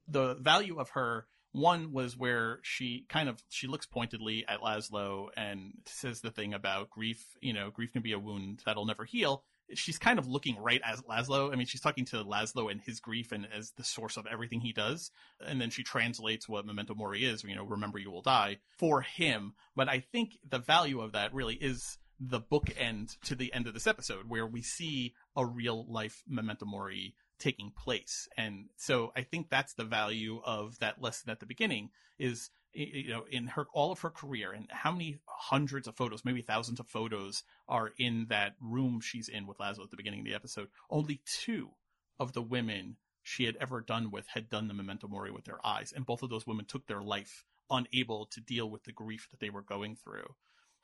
[0.08, 1.26] the value of her
[1.56, 6.52] one was where she kind of she looks pointedly at Laszlo and says the thing
[6.52, 7.24] about grief.
[7.40, 9.42] You know, grief can be a wound that'll never heal.
[9.74, 11.52] She's kind of looking right at Laszlo.
[11.52, 14.60] I mean, she's talking to Laszlo and his grief and as the source of everything
[14.60, 15.10] he does.
[15.44, 17.42] And then she translates what memento mori is.
[17.42, 19.54] You know, remember you will die for him.
[19.74, 23.74] But I think the value of that really is the bookend to the end of
[23.74, 28.28] this episode, where we see a real life memento mori taking place.
[28.38, 33.10] And so I think that's the value of that lesson at the beginning is, you
[33.10, 36.80] know, in her, all of her career and how many hundreds of photos, maybe thousands
[36.80, 40.34] of photos are in that room she's in with Laszlo at the beginning of the
[40.34, 40.68] episode.
[40.90, 41.70] Only two
[42.18, 45.64] of the women she had ever done with had done the memento mori with their
[45.66, 45.92] eyes.
[45.94, 49.40] And both of those women took their life unable to deal with the grief that
[49.40, 50.34] they were going through.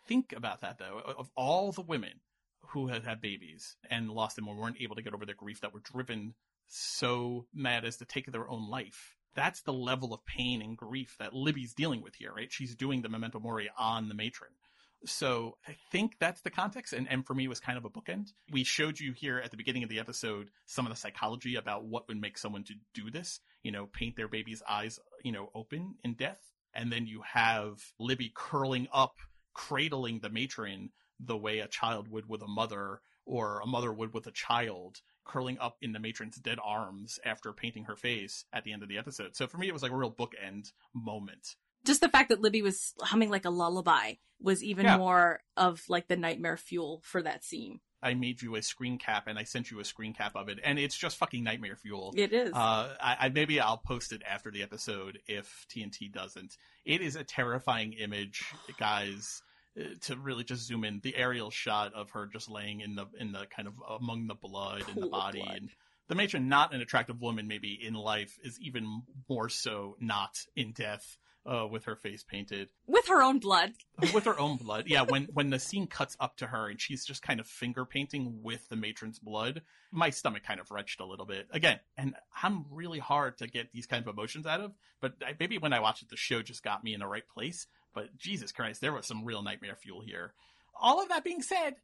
[0.07, 1.01] Think about that though.
[1.16, 2.20] Of all the women
[2.68, 5.61] who had had babies and lost them or weren't able to get over their grief
[5.61, 6.34] that were driven
[6.66, 9.16] so mad as to take their own life.
[9.34, 12.52] That's the level of pain and grief that Libby's dealing with here, right?
[12.52, 14.50] She's doing the memento mori on the matron.
[15.04, 16.92] So I think that's the context.
[16.92, 18.32] And, and for me, was kind of a bookend.
[18.50, 21.84] We showed you here at the beginning of the episode some of the psychology about
[21.84, 25.50] what would make someone to do this, you know, paint their baby's eyes, you know,
[25.54, 26.40] open in death.
[26.74, 29.16] And then you have Libby curling up,
[29.54, 34.14] cradling the matron the way a child would with a mother or a mother would
[34.14, 38.64] with a child curling up in the matron's dead arms after painting her face at
[38.64, 39.36] the end of the episode.
[39.36, 41.56] So for me, it was like a real bookend moment.
[41.84, 44.98] Just the fact that Libby was humming like a lullaby was even Yeah.
[44.98, 47.80] more of like the nightmare fuel for that scene.
[48.04, 50.58] I made you a screen cap and I sent you a screen cap of it,
[50.64, 52.12] and it's just fucking nightmare fuel.
[52.16, 52.52] It is.
[52.52, 56.56] Uh, I, I maybe I'll post it after the episode if TNT doesn't.
[56.84, 58.44] It is a terrifying image,
[58.76, 59.42] guys.
[60.02, 63.32] To really just zoom in, the aerial shot of her just laying in the in
[63.32, 65.56] the kind of among the blood and the body, blood.
[65.56, 65.70] and
[66.08, 70.72] the matron, not an attractive woman, maybe in life, is even more so not in
[70.72, 71.16] death.
[71.44, 73.72] Uh, with her face painted, With her own blood.
[74.14, 74.84] with her own blood.
[74.86, 77.84] Yeah, when when the scene cuts up to her and she's just kind of finger
[77.84, 81.48] painting with the matron's blood, my stomach kind of retched a little bit.
[81.50, 82.14] Again, and
[82.44, 85.72] I'm really hard to get these kind of emotions out of, but I, maybe when
[85.72, 87.66] I watched it, the show just got me in the right place.
[87.95, 90.34] But Jesus Christ, there was some real nightmare fuel here.
[90.80, 91.76] All of that being said,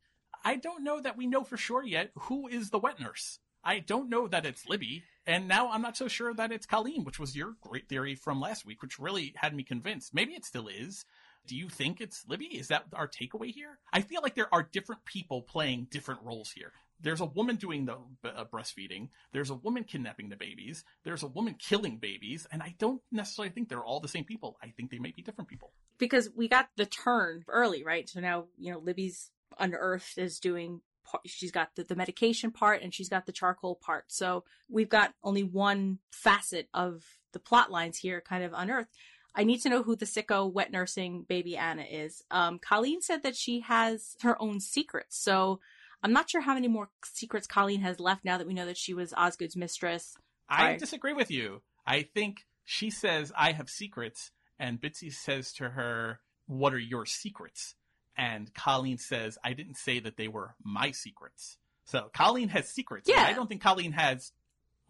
[0.44, 3.38] I don't know that we know for sure yet who is the wet nurse.
[3.64, 7.04] I don't know that it's Libby, and now I'm not so sure that it's Colleen,
[7.04, 10.14] which was your great theory from last week, which really had me convinced.
[10.14, 11.04] Maybe it still is.
[11.46, 12.46] Do you think it's Libby?
[12.46, 13.78] Is that our takeaway here?
[13.92, 16.72] I feel like there are different people playing different roles here.
[17.00, 17.96] There's a woman doing the
[18.28, 19.08] uh, breastfeeding.
[19.32, 20.84] There's a woman kidnapping the babies.
[21.04, 22.46] There's a woman killing babies.
[22.50, 24.56] And I don't necessarily think they're all the same people.
[24.62, 25.72] I think they may be different people.
[25.98, 28.08] because we got the turn early, right?
[28.08, 30.80] So now, you know, Libby's unearthed is doing
[31.24, 34.04] she's got the, the medication part and she's got the charcoal part.
[34.08, 38.94] So we've got only one facet of the plot lines here kind of unearthed.
[39.34, 42.22] I need to know who the sicko wet nursing baby Anna is.
[42.30, 45.16] Um, Colleen said that she has her own secrets.
[45.18, 45.60] So
[46.02, 48.76] I'm not sure how many more secrets Colleen has left now that we know that
[48.76, 50.16] she was Osgood's mistress.
[50.48, 51.62] I disagree with you.
[51.86, 54.30] I think she says, I have secrets.
[54.58, 57.74] And Bitsy says to her, What are your secrets?
[58.16, 61.58] And Colleen says, I didn't say that they were my secrets.
[61.84, 63.08] So Colleen has secrets.
[63.08, 63.26] but Yeah.
[63.26, 64.32] I don't think Colleen has.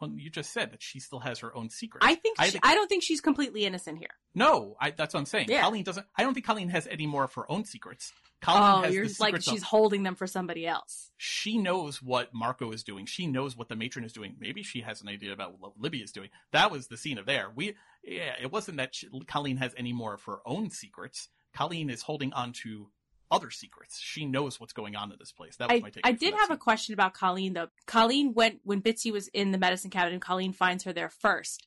[0.01, 2.07] Well, you just said that she still has her own secrets.
[2.07, 4.11] I think I think- I don't think she's completely innocent here.
[4.35, 5.47] No, I, that's what I'm saying.
[5.49, 5.63] Yeah.
[5.63, 6.07] Colleen doesn't.
[6.17, 8.13] I don't think Colleen has any more of her own secrets.
[8.41, 11.11] Colleen oh, has you're like she's of- holding them for somebody else.
[11.17, 13.07] she knows what Marco is doing.
[13.07, 14.37] She knows what the matron is doing.
[14.39, 16.29] Maybe she has an idea about what Libby is doing.
[16.53, 17.49] That was the scene of there.
[17.53, 17.75] We,
[18.05, 21.29] yeah, it wasn't that she, Colleen has any more of her own secrets.
[21.53, 22.89] Colleen is holding on to
[23.31, 23.99] other secrets.
[24.01, 25.57] She knows what's going on in this place.
[25.57, 26.07] That was I, my take.
[26.07, 27.69] I did have a question about Colleen though.
[27.87, 31.67] Colleen went when Bitsy was in the medicine cabinet and Colleen finds her there first.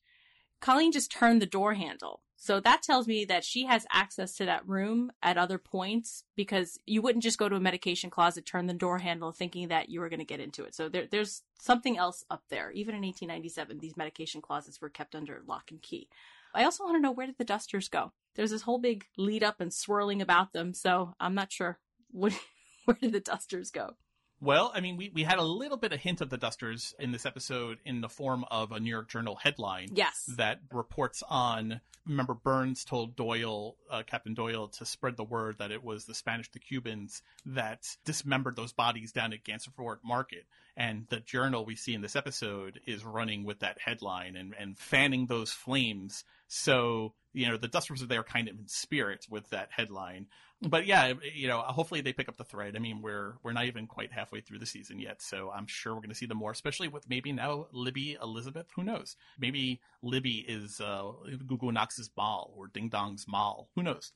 [0.60, 2.22] Colleen just turned the door handle.
[2.44, 6.80] So that tells me that she has access to that room at other points because
[6.88, 10.00] you wouldn't just go to a medication closet, turn the door handle thinking that you
[10.00, 10.74] were going to get into it.
[10.74, 12.72] So there, there's something else up there.
[12.72, 16.08] Even in 1897, these medication closets were kept under lock and key.
[16.56, 18.12] I also want to know where did the dusters go?
[18.36, 20.74] There's this whole big lead up and swirling about them.
[20.74, 21.80] So I'm not sure
[22.12, 22.34] what,
[22.86, 23.96] where did the dusters go?
[24.42, 27.12] Well, I mean, we, we had a little bit of hint of the dusters in
[27.12, 29.90] this episode in the form of a New York Journal headline.
[29.94, 30.26] Yes.
[30.38, 31.80] that reports on.
[32.08, 36.16] Remember, Byrnes told Doyle, uh, Captain Doyle, to spread the word that it was the
[36.16, 40.46] Spanish, the Cubans that dismembered those bodies down at Gansevoort Market.
[40.82, 44.76] And the journal we see in this episode is running with that headline and, and
[44.76, 46.24] fanning those flames.
[46.48, 50.26] So, you know, the dusters are there kind of in spirit with that headline.
[50.60, 52.76] But yeah, you know, hopefully they pick up the thread.
[52.76, 55.94] I mean, we're we're not even quite halfway through the season yet, so I'm sure
[55.94, 58.66] we're going to see them more, especially with maybe now Libby Elizabeth.
[58.76, 59.16] Who knows?
[59.38, 61.12] Maybe Libby is uh,
[61.46, 63.70] Goo Goo Knox's Mal or Ding Dong's Mal.
[63.76, 64.14] Who knows?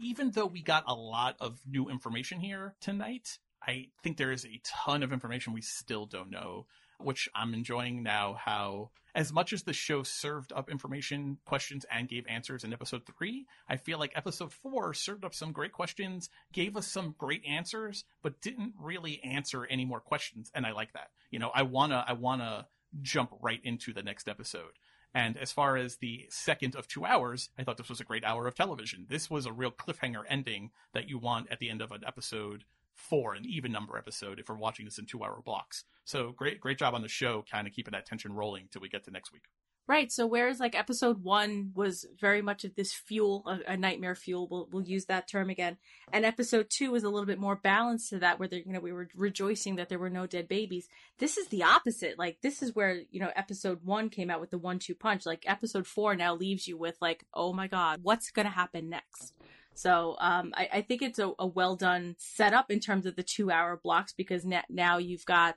[0.00, 4.44] Even though we got a lot of new information here tonight, I think there is
[4.44, 6.66] a ton of information we still don't know,
[6.98, 8.36] which I'm enjoying now.
[8.42, 13.02] How as much as the show served up information, questions, and gave answers in episode
[13.04, 17.42] three, I feel like episode four served up some great questions, gave us some great
[17.44, 20.50] answers, but didn't really answer any more questions.
[20.54, 21.08] And I like that.
[21.30, 22.68] You know, I wanna, I wanna
[23.02, 24.78] jump right into the next episode.
[25.14, 28.24] And as far as the second of two hours, I thought this was a great
[28.24, 29.06] hour of television.
[29.08, 32.64] This was a real cliffhanger ending that you want at the end of an episode
[32.98, 35.84] four, an even number episode, if we're watching this in two hour blocks.
[36.04, 38.88] So great, great job on the show, kind of keeping that tension rolling till we
[38.88, 39.44] get to next week.
[39.88, 40.12] Right.
[40.12, 44.46] So whereas like episode one was very much of this fuel, a, a nightmare fuel,
[44.46, 45.78] we'll, we'll use that term again.
[46.12, 48.92] And episode two was a little bit more balanced to that, where you know we
[48.92, 50.88] were rejoicing that there were no dead babies.
[51.18, 52.18] This is the opposite.
[52.18, 55.24] Like this is where you know episode one came out with the one-two punch.
[55.24, 58.90] Like episode four now leaves you with like, oh my god, what's going to happen
[58.90, 59.32] next?
[59.78, 63.22] So um, I, I, think it's a, a, well done setup in terms of the
[63.22, 65.56] two hour blocks because now you've got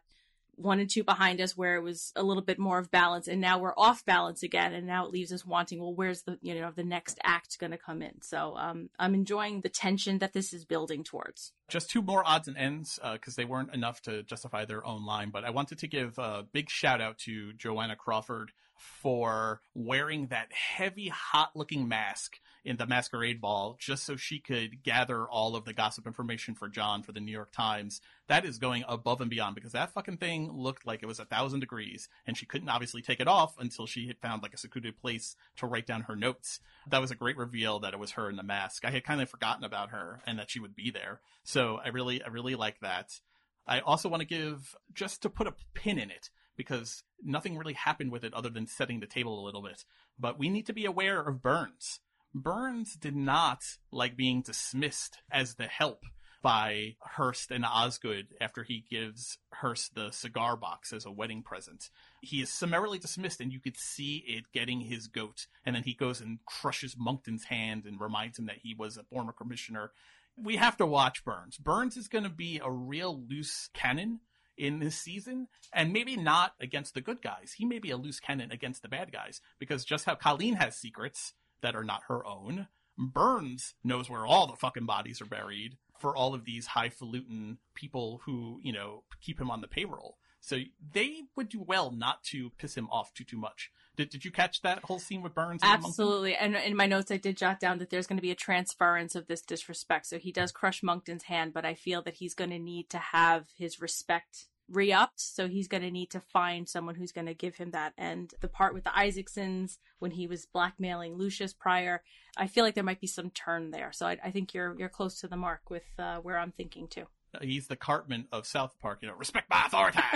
[0.57, 3.41] one and two behind us where it was a little bit more of balance and
[3.41, 6.53] now we're off balance again and now it leaves us wanting well where's the you
[6.53, 8.21] know the next act going to come in?
[8.21, 11.53] So um, i'm enjoying the tension that this is building towards.
[11.67, 15.03] Just two more odds and ends because uh, they weren't enough to justify their own
[15.03, 18.51] line but i wanted to give a big shout out to joanna crawford
[18.81, 24.83] for wearing that heavy hot looking mask in the masquerade ball just so she could
[24.83, 28.01] gather all of the gossip information for John for the New York Times.
[28.27, 31.25] That is going above and beyond because that fucking thing looked like it was a
[31.25, 34.57] thousand degrees and she couldn't obviously take it off until she had found like a
[34.57, 36.59] secluded place to write down her notes.
[36.87, 38.85] That was a great reveal that it was her in the mask.
[38.85, 41.21] I had kind of forgotten about her and that she would be there.
[41.43, 43.19] So I really, I really like that.
[43.67, 46.29] I also want to give, just to put a pin in it,
[46.61, 49.83] because nothing really happened with it other than setting the table a little bit.
[50.19, 52.01] But we need to be aware of Byrnes.
[52.35, 56.03] Byrnes did not like being dismissed as the help
[56.43, 61.89] by Hearst and Osgood after he gives Hearst the cigar box as a wedding present.
[62.21, 65.47] He is summarily dismissed, and you could see it getting his goat.
[65.65, 69.03] And then he goes and crushes Monkton's hand and reminds him that he was a
[69.03, 69.93] former commissioner.
[70.37, 71.57] We have to watch Byrnes.
[71.57, 74.19] Byrnes is going to be a real loose cannon
[74.61, 77.53] in this season, and maybe not against the good guys.
[77.57, 80.75] He may be a loose cannon against the bad guys because just how Colleen has
[80.75, 82.67] secrets, that are not her own.
[82.97, 88.21] Byrnes knows where all the fucking bodies are buried for all of these highfalutin people
[88.25, 90.17] who, you know, keep him on the payroll.
[90.39, 90.57] So
[90.93, 93.71] they would do well not to piss him off too too much.
[93.95, 95.61] Did, did you catch that whole scene with Byrnes?
[95.63, 96.35] And Absolutely.
[96.35, 99.15] And in my notes, I did jot down that there's going to be a transference
[99.15, 100.07] of this disrespect.
[100.07, 102.97] So he does crush Monkton's hand, but I feel that he's going to need to
[102.97, 107.33] have his respect re-upped so he's going to need to find someone who's going to
[107.33, 107.93] give him that.
[107.97, 112.01] And the part with the isaacsons when he was blackmailing lucius prior
[112.37, 113.91] i feel like there might be some turn there.
[113.91, 116.87] So i, I think you're you're close to the mark with uh, where i'm thinking
[116.87, 117.05] too.
[117.41, 119.99] He's the cartman of south park you know respect my authority!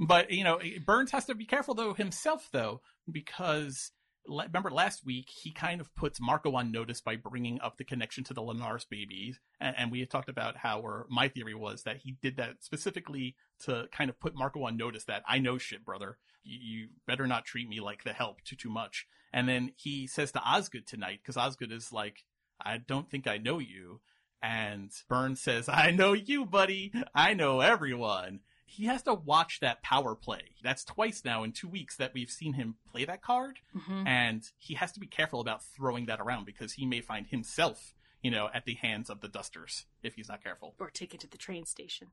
[0.00, 3.90] But you know byrnes has to be careful though himself though because
[4.28, 8.24] remember last week he kind of puts Marco on notice by bringing up the connection
[8.24, 11.82] to the Linares babies, and, and, we had talked about how, or my theory was
[11.84, 15.58] that he did that specifically to kind of put Marco on notice that I know
[15.58, 16.18] shit, brother.
[16.44, 19.06] You, you better not treat me like the help too too much.
[19.32, 22.24] And then he says to Osgood tonight because Osgood is like,
[22.60, 24.00] I don't think I know you.
[24.42, 26.92] And Byrnes says, I know you, buddy.
[27.14, 30.42] I know everyone he has to watch that power play.
[30.62, 34.06] That's twice now in two weeks that we've seen him play that card, mm-hmm.
[34.06, 37.94] and he has to be careful about throwing that around because he may find himself,
[38.22, 40.74] you know, at the hands of the dusters if he's not careful.
[40.78, 42.08] Or take it to the train station.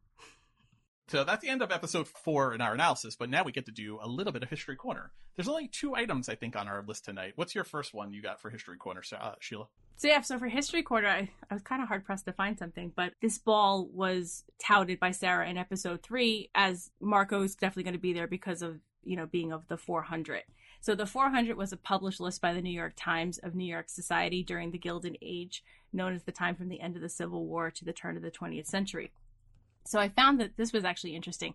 [1.08, 3.72] So that's the end of episode four in our analysis, but now we get to
[3.72, 5.12] do a little bit of History Corner.
[5.36, 7.34] There's only two items, I think, on our list tonight.
[7.36, 9.68] What's your first one you got for History Corner, uh, Sheila?
[9.98, 12.58] So yeah, so for History Corner, I, I was kind of hard pressed to find
[12.58, 17.94] something, but this ball was touted by Sarah in episode three as Marco's definitely going
[17.94, 20.42] to be there because of you know being of the 400.
[20.82, 23.90] So the 400 was a published list by the New York Times of New York
[23.90, 27.46] society during the Gilded Age, known as the time from the end of the Civil
[27.46, 29.12] War to the turn of the 20th century.
[29.86, 31.54] So I found that this was actually interesting.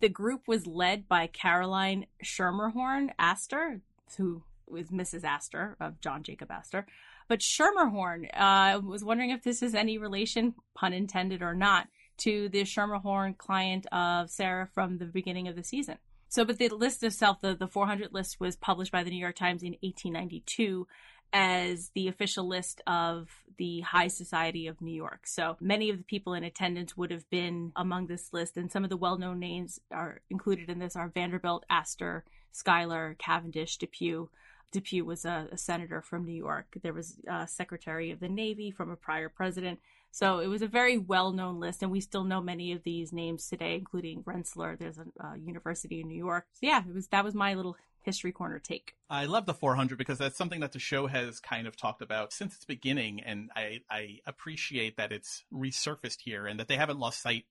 [0.00, 3.80] The group was led by Caroline Schermerhorn Astor,
[4.16, 5.24] who was Mrs.
[5.24, 6.86] Astor of John Jacob Astor.
[7.28, 11.88] But Schermerhorn, I uh, was wondering if this is any relation, pun intended or not,
[12.18, 15.98] to the Schermerhorn client of Sarah from the beginning of the season.
[16.28, 19.36] So, but the list itself, the, the 400 list was published by the New York
[19.36, 20.86] Times in 1892
[21.32, 25.26] as the official list of the High Society of New York.
[25.26, 28.84] So many of the people in attendance would have been among this list, and some
[28.84, 34.28] of the well known names are included in this are Vanderbilt, Astor, Schuyler, Cavendish, Depew.
[34.72, 36.76] Depew was a, a senator from New York.
[36.82, 39.80] There was a Secretary of the Navy from a prior president.
[40.10, 43.12] So it was a very well known list, and we still know many of these
[43.12, 44.76] names today, including Rensselaer.
[44.76, 46.46] There's a uh, university in New York.
[46.52, 47.76] So yeah, it was that was my little
[48.06, 48.94] history corner take.
[49.10, 52.32] I love the 400 because that's something that the show has kind of talked about
[52.32, 56.98] since its beginning, and I I appreciate that it's resurfaced here and that they haven't
[56.98, 57.44] lost sight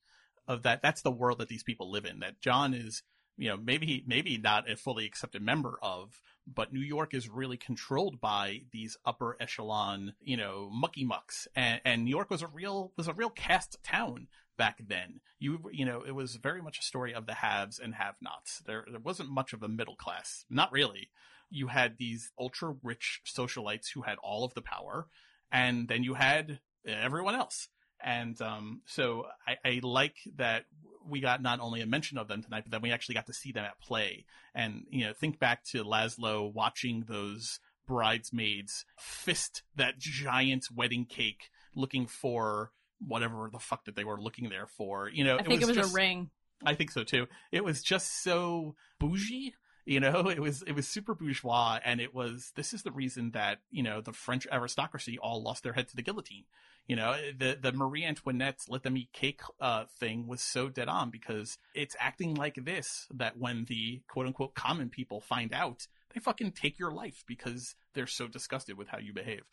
[0.48, 0.82] of that.
[0.82, 2.20] That's the world that these people live in.
[2.20, 3.04] That John is
[3.38, 7.58] you know, maybe maybe not a fully accepted member of, but New York is really
[7.58, 12.48] controlled by these upper echelon, you know, mucky mucks, and, and New York was a
[12.48, 14.28] real was a real caste town
[14.58, 15.22] back then.
[15.40, 18.62] You you know, it was very much a story of the haves and have-nots.
[18.66, 21.10] There there wasn't much of a middle class, not really.
[21.50, 25.08] You had these ultra rich socialites who had all of the power,
[25.52, 27.70] and then you had everyone else.
[28.04, 30.66] And um, so I, I, like that
[31.08, 33.34] we got not only a mention of them tonight, but then we actually got to
[33.34, 34.26] see them at play.
[34.54, 41.50] And you know, think back to Laszlo watching those bridesmaids fist that giant wedding cake,
[41.76, 45.10] looking for whatever the fuck that they were looking there for.
[45.10, 46.30] You know, I think it was, it was just, a ring.
[46.64, 47.28] I think so too.
[47.52, 49.54] It was just so bougie.
[49.86, 52.52] You know, it was it was super bourgeois, and it was.
[52.56, 55.96] This is the reason that you know the French aristocracy all lost their head to
[55.96, 56.46] the guillotine.
[56.88, 60.88] You know, the the Marie Antoinette's "let them eat cake" uh, thing was so dead
[60.88, 65.88] on because it's acting like this that when the quote unquote common people find out,
[66.16, 69.44] they fucking take your life because they're so disgusted with how you behave.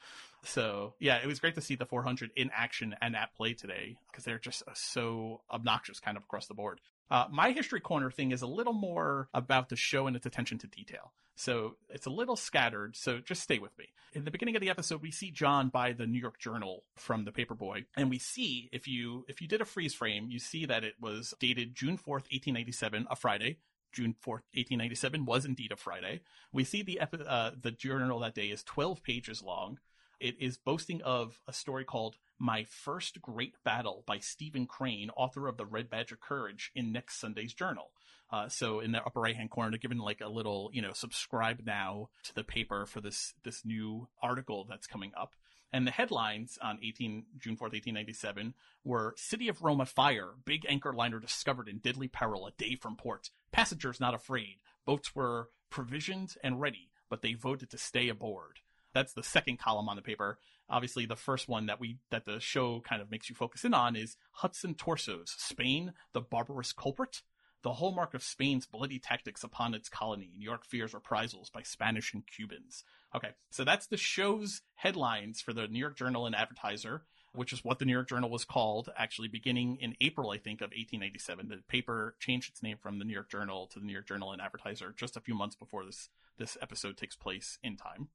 [0.44, 3.96] So yeah, it was great to see the 400 in action and at play today
[4.10, 6.80] because they're just so obnoxious kind of across the board.
[7.10, 10.56] Uh, my history corner thing is a little more about the show and its attention
[10.58, 11.12] to detail.
[11.34, 13.86] So it's a little scattered, so just stay with me.
[14.12, 17.24] In the beginning of the episode, we see John buy the New York Journal from
[17.24, 20.66] the paperboy, and we see if you if you did a freeze frame, you see
[20.66, 23.58] that it was dated June 4th, 1897, a Friday.
[23.92, 26.20] June 4th, 1897 was indeed a Friday.
[26.52, 29.78] We see the uh, the journal that day is 12 pages long.
[30.20, 35.48] It is boasting of a story called My First Great Battle by Stephen Crane, author
[35.48, 37.90] of The Red Badge of Courage, in next Sunday's journal.
[38.30, 40.92] Uh, so in the upper right hand corner, they're given like a little, you know,
[40.92, 45.34] subscribe now to the paper for this this new article that's coming up.
[45.72, 48.54] And the headlines on 18 June 4th, 1897
[48.84, 52.96] were City of Rome afire, big anchor liner discovered in deadly peril a day from
[52.96, 53.30] port.
[53.52, 54.56] Passengers not afraid.
[54.84, 58.60] Boats were provisioned and ready, but they voted to stay aboard.
[58.92, 60.38] That's the second column on the paper.
[60.68, 63.72] Obviously, the first one that we that the show kind of makes you focus in
[63.72, 67.22] on is Hudson Torsos, Spain, the barbarous culprit.
[67.62, 70.32] The hallmark of Spain's bloody tactics upon its colony.
[70.36, 72.84] New York fears reprisals by Spanish and Cubans.
[73.14, 77.02] Okay, so that's the show's headlines for the New York Journal and Advertiser,
[77.34, 80.60] which is what the New York Journal was called, actually beginning in April, I think,
[80.60, 81.48] of 1887.
[81.48, 84.32] The paper changed its name from the New York Journal to the New York Journal
[84.32, 86.08] and Advertiser just a few months before this
[86.38, 88.08] this episode takes place in time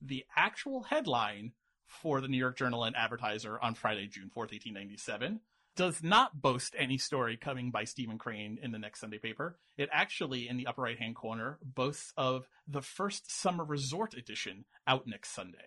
[0.00, 1.52] the actual headline
[1.86, 5.40] for the New York Journal and Advertiser on Friday, June 4th, 1897,
[5.76, 9.58] does not boast any story coming by Stephen Crane in the next Sunday paper.
[9.76, 14.64] It actually, in the upper right hand corner, boasts of the first summer resort edition
[14.86, 15.58] out next Sunday.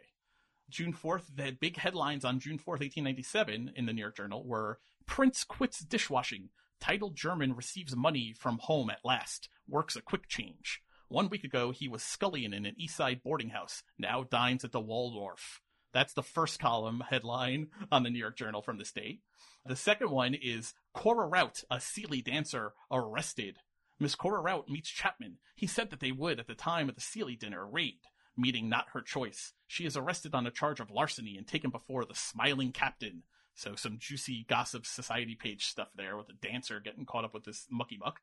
[0.69, 4.79] June 4th, the big headlines on June 4th, 1897 in the New York Journal were
[5.05, 6.49] Prince quits dishwashing.
[6.79, 9.49] Titled German receives money from home at last.
[9.67, 10.81] Works a quick change.
[11.07, 14.73] One week ago, he was scullion in an East Side boarding house, now dines at
[14.73, 15.61] the Waldorf.
[15.93, 19.21] That's the first column headline on the New York Journal from this state.
[19.65, 23.57] The second one is Cora Rout, a Seeley dancer, arrested.
[23.99, 25.37] Miss Cora Rout meets Chapman.
[25.55, 27.99] He said that they would, at the time of the Seeley dinner, raid.
[28.37, 29.53] Meeting not her choice.
[29.65, 33.23] She is arrested on a charge of larceny and taken before the smiling captain.
[33.55, 37.45] So some juicy gossip society page stuff there with a dancer getting caught up with
[37.45, 38.19] this mucky muck.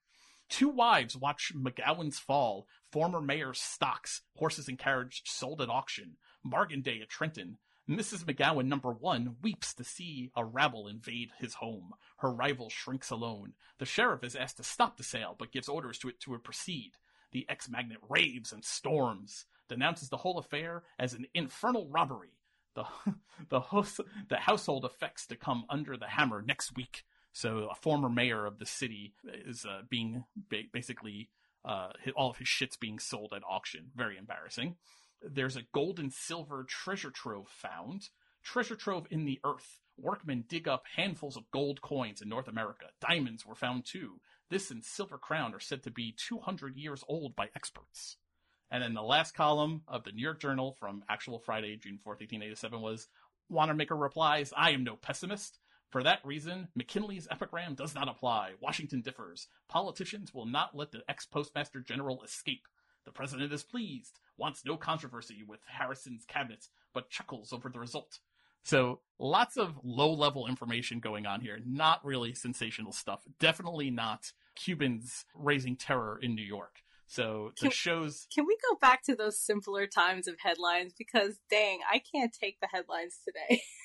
[0.49, 2.66] Two wives watch McGowan's fall.
[2.90, 6.16] Former mayor's stocks, horses and carriage sold at auction.
[6.45, 7.59] Bargain day at Trenton.
[7.88, 8.24] Mrs.
[8.24, 11.92] McGowan, number one, weeps to see a rabble invade his home.
[12.18, 13.53] Her rival shrinks alone.
[13.78, 16.92] The sheriff is asked to stop the sale, but gives orders to it to proceed.
[17.32, 22.38] The ex magnate raves and storms, denounces the whole affair as an infernal robbery.
[22.74, 22.84] The
[23.49, 27.05] the, the household effects to come under the hammer next week.
[27.35, 31.28] So a former mayor of the city is uh, being ba- basically
[31.64, 33.91] uh, all of his shit's being sold at auction.
[33.97, 34.76] Very embarrassing.
[35.20, 38.09] There's a gold and silver treasure trove found.
[38.45, 39.80] Treasure trove in the earth.
[39.99, 42.87] Workmen dig up handfuls of gold coins in North America.
[43.01, 44.20] Diamonds were found too.
[44.49, 48.16] This and Silver Crown are said to be 200 years old by experts.
[48.70, 52.20] And then the last column of the New York Journal from actual Friday, June 4th,
[52.20, 53.09] 1887 was
[53.49, 55.59] Wanamaker replies, I am no pessimist.
[55.91, 58.53] For that reason, McKinley's epigram does not apply.
[58.61, 59.49] Washington differs.
[59.68, 62.66] Politicians will not let the ex postmaster general escape.
[63.05, 68.18] The president is pleased, wants no controversy with Harrison's cabinet, but chuckles over the result.
[68.64, 71.61] So lots of low level information going on here.
[71.66, 73.20] Not really sensational stuff.
[73.39, 76.80] Definitely not Cubans raising terror in New York.
[77.07, 80.95] So the Can- shows Can we go back to those simpler times of headlines?
[80.97, 83.62] Because dang, I can't take the headlines today.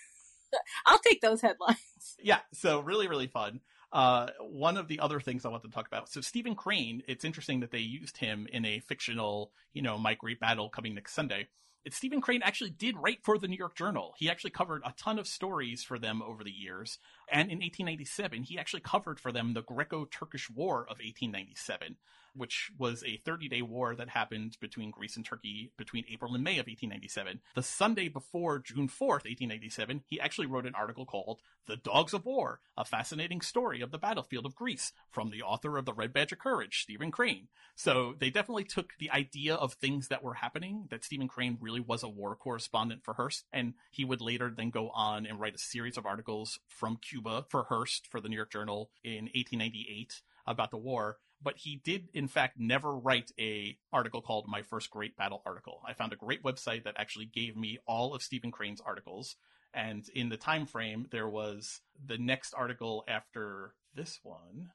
[0.86, 2.18] I'll take those headlines.
[2.22, 3.62] yeah, so really, really fun.
[3.92, 6.10] Uh, one of the other things I want to talk about.
[6.10, 10.14] So Stephen Crane, it's interesting that they used him in a fictional, you know, My
[10.14, 11.48] Great Battle coming next Sunday.
[11.86, 14.14] It's Stephen Crane actually did write for the New York Journal.
[14.18, 17.00] He actually covered a ton of stories for them over the years.
[17.32, 21.96] And in 1897, he actually covered for them the Greco-Turkish War of 1897
[22.40, 26.44] which was a 30 day war that happened between Greece and Turkey between April and
[26.44, 27.42] May of 1897.
[27.54, 32.26] The Sunday before June 4th, 1897, he actually wrote an article called The Dogs of
[32.26, 36.14] War, a fascinating story of the battlefield of Greece from the author of The Red
[36.14, 37.50] Badge of Courage, Stephen Crane.
[37.76, 41.82] So they definitely took the idea of things that were happening, that Stephen Crane really
[41.82, 45.56] was a war correspondent for Hearst, and he would later then go on and write
[45.56, 50.22] a series of articles from Cuba for Hearst for the New York Journal in 1898
[50.48, 54.90] about the war but he did in fact never write a article called my first
[54.90, 55.82] great battle article.
[55.88, 59.36] I found a great website that actually gave me all of stephen crane's articles.
[59.74, 64.72] And in the time frame there was the next article after this one.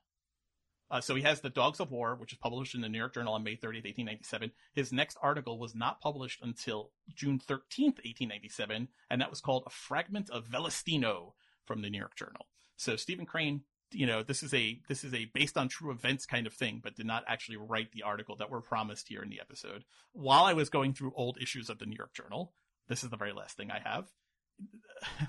[0.91, 3.15] Uh, so he has the dogs of war which is published in the new york
[3.15, 8.89] journal on may 30th 1897 his next article was not published until june 13th 1897
[9.11, 11.33] and that was called a fragment of velestino
[11.65, 12.47] from the new york journal.
[12.77, 13.63] So stephen crane
[13.95, 16.81] you know this is a this is a based on true events kind of thing
[16.83, 20.45] but did not actually write the article that were promised here in the episode while
[20.45, 22.53] i was going through old issues of the new york journal
[22.89, 24.09] this is the very last thing i have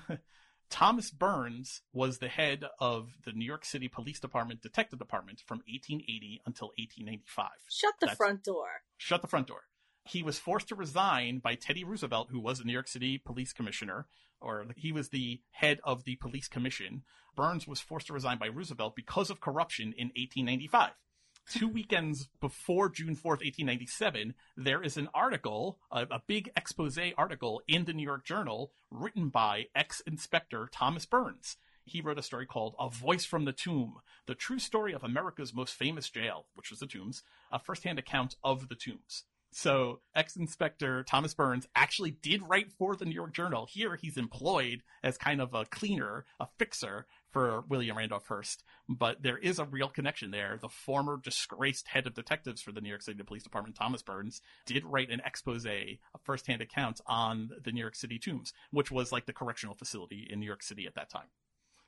[0.70, 5.58] thomas byrnes was the head of the new york city police department detective department from
[5.68, 8.66] 1880 until 1895 Shut the That's- front door.
[8.96, 9.62] shut the front door.
[10.08, 13.52] He was forced to resign by Teddy Roosevelt, who was the New York City police
[13.52, 14.06] commissioner,
[14.40, 17.02] or he was the head of the police commission.
[17.34, 20.92] Byrnes was forced to resign by Roosevelt because of corruption in 1895.
[21.48, 27.62] Two weekends before June 4th, 1897, there is an article, a, a big expose article
[27.68, 31.56] in the New York Journal written by ex inspector Thomas Byrnes.
[31.84, 35.54] He wrote a story called A Voice from the Tomb, the true story of America's
[35.54, 37.22] most famous jail, which was the Tombs,
[37.52, 39.24] a firsthand account of the Tombs.
[39.52, 43.66] So, ex inspector Thomas Byrnes actually did write for the New York Journal.
[43.70, 48.64] Here, he's employed as kind of a cleaner, a fixer for William Randolph Hearst.
[48.86, 50.58] But there is a real connection there.
[50.60, 54.42] The former disgraced head of detectives for the New York City Police Department, Thomas Byrnes,
[54.66, 59.10] did write an expose, a firsthand account on the New York City tombs, which was
[59.10, 61.28] like the correctional facility in New York City at that time.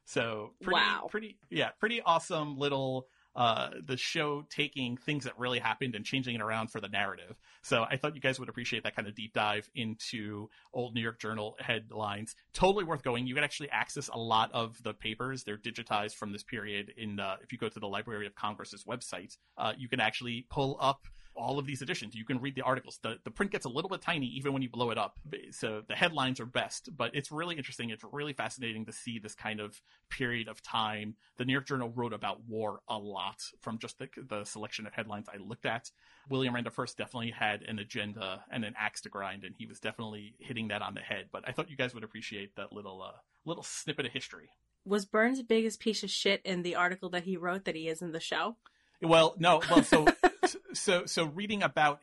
[0.06, 1.08] So, pretty, Wow.
[1.10, 6.34] pretty, yeah, pretty awesome little uh, the show taking things that really happened and changing
[6.34, 7.36] it around for the narrative.
[7.62, 11.00] So I thought you guys would appreciate that kind of deep dive into old New
[11.00, 12.34] York Journal headlines.
[12.52, 13.26] Totally worth going.
[13.26, 15.44] You can actually access a lot of the papers.
[15.44, 16.92] They're digitized from this period.
[16.96, 20.46] In uh, if you go to the Library of Congress's website, uh, you can actually
[20.50, 21.06] pull up
[21.38, 22.14] all of these editions.
[22.14, 22.98] You can read the articles.
[23.02, 25.18] The the print gets a little bit tiny even when you blow it up.
[25.52, 27.90] So the headlines are best, but it's really interesting.
[27.90, 29.80] It's really fascinating to see this kind of
[30.10, 31.14] period of time.
[31.36, 34.92] The New York Journal wrote about war a lot from just the, the selection of
[34.92, 35.90] headlines I looked at.
[36.28, 39.80] William Randolph Hearst definitely had an agenda and an axe to grind, and he was
[39.80, 41.26] definitely hitting that on the head.
[41.32, 44.50] But I thought you guys would appreciate that little uh, little snippet of history.
[44.84, 48.02] Was Byrnes biggest piece of shit in the article that he wrote that he is
[48.02, 48.56] in the show?
[49.02, 49.60] Well, no.
[49.70, 50.06] Well, so
[50.72, 52.02] so so reading about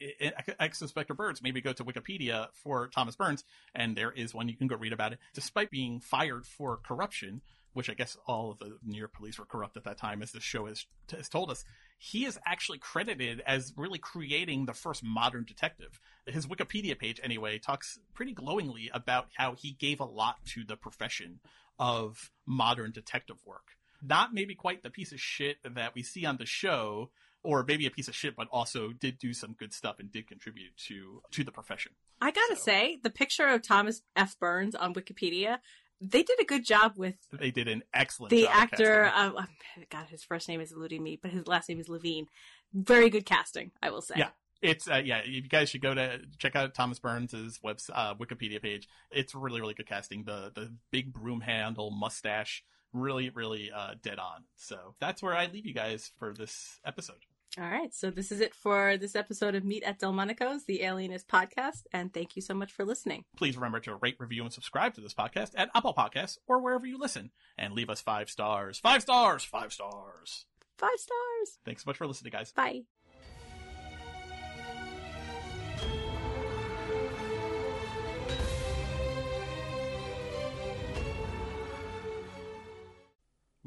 [0.60, 3.44] ex Inspector Byrnes, maybe go to Wikipedia for Thomas Byrnes,
[3.74, 5.20] and there is one you can go read about it.
[5.34, 7.42] Despite being fired for corruption,
[7.74, 10.32] which I guess all of the New York police were corrupt at that time, as
[10.32, 11.66] the show has, has told us,
[11.98, 16.00] he is actually credited as really creating the first modern detective.
[16.26, 20.78] His Wikipedia page, anyway, talks pretty glowingly about how he gave a lot to the
[20.78, 21.42] profession
[21.78, 23.76] of modern detective work.
[24.02, 27.12] Not maybe quite the piece of shit that we see on the show,
[27.46, 30.28] or maybe a piece of shit, but also did do some good stuff and did
[30.28, 31.94] contribute to to the profession.
[32.22, 34.38] I gotta So- say, the picture of Thomas F.
[34.40, 35.60] Byrnes on Wikipedia,
[36.02, 39.06] they did a good job with They did an excellent the actor.
[39.06, 39.46] Uh,
[39.90, 42.28] God, his first name is eluding me, but his last name is Levine.
[42.74, 44.16] Very good casting, I will say.
[44.18, 44.30] Yeah.
[44.62, 48.62] It's uh, yeah, you guys should go to check out Thomas Byrnes' web uh, Wikipedia
[48.62, 48.88] page.
[49.12, 50.24] It's really really good casting.
[50.24, 54.46] The the big broom handle mustache, really really uh, dead on.
[54.56, 57.18] So that's where I leave you guys for this episode.
[57.58, 61.30] All right, so this is it for this episode of Meet at Delmonico's, the Alienist
[61.30, 63.24] podcast, and thank you so much for listening.
[63.38, 66.86] Please remember to rate, review, and subscribe to this podcast at Apple Podcasts or wherever
[66.86, 68.80] you listen, and leave us five stars.
[68.80, 69.46] Five stars.
[69.46, 70.46] Five stars.
[70.78, 71.60] Five stars.
[71.64, 72.52] Thanks so much for listening, guys.
[72.52, 72.82] Bye.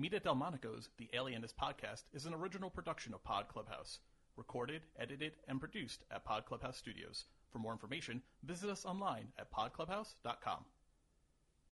[0.00, 3.98] Meet at Delmonico's, the Alienist podcast, is an original production of Pod Clubhouse.
[4.36, 7.24] Recorded, edited, and produced at Pod Clubhouse Studios.
[7.50, 10.64] For more information, visit us online at podclubhouse.com.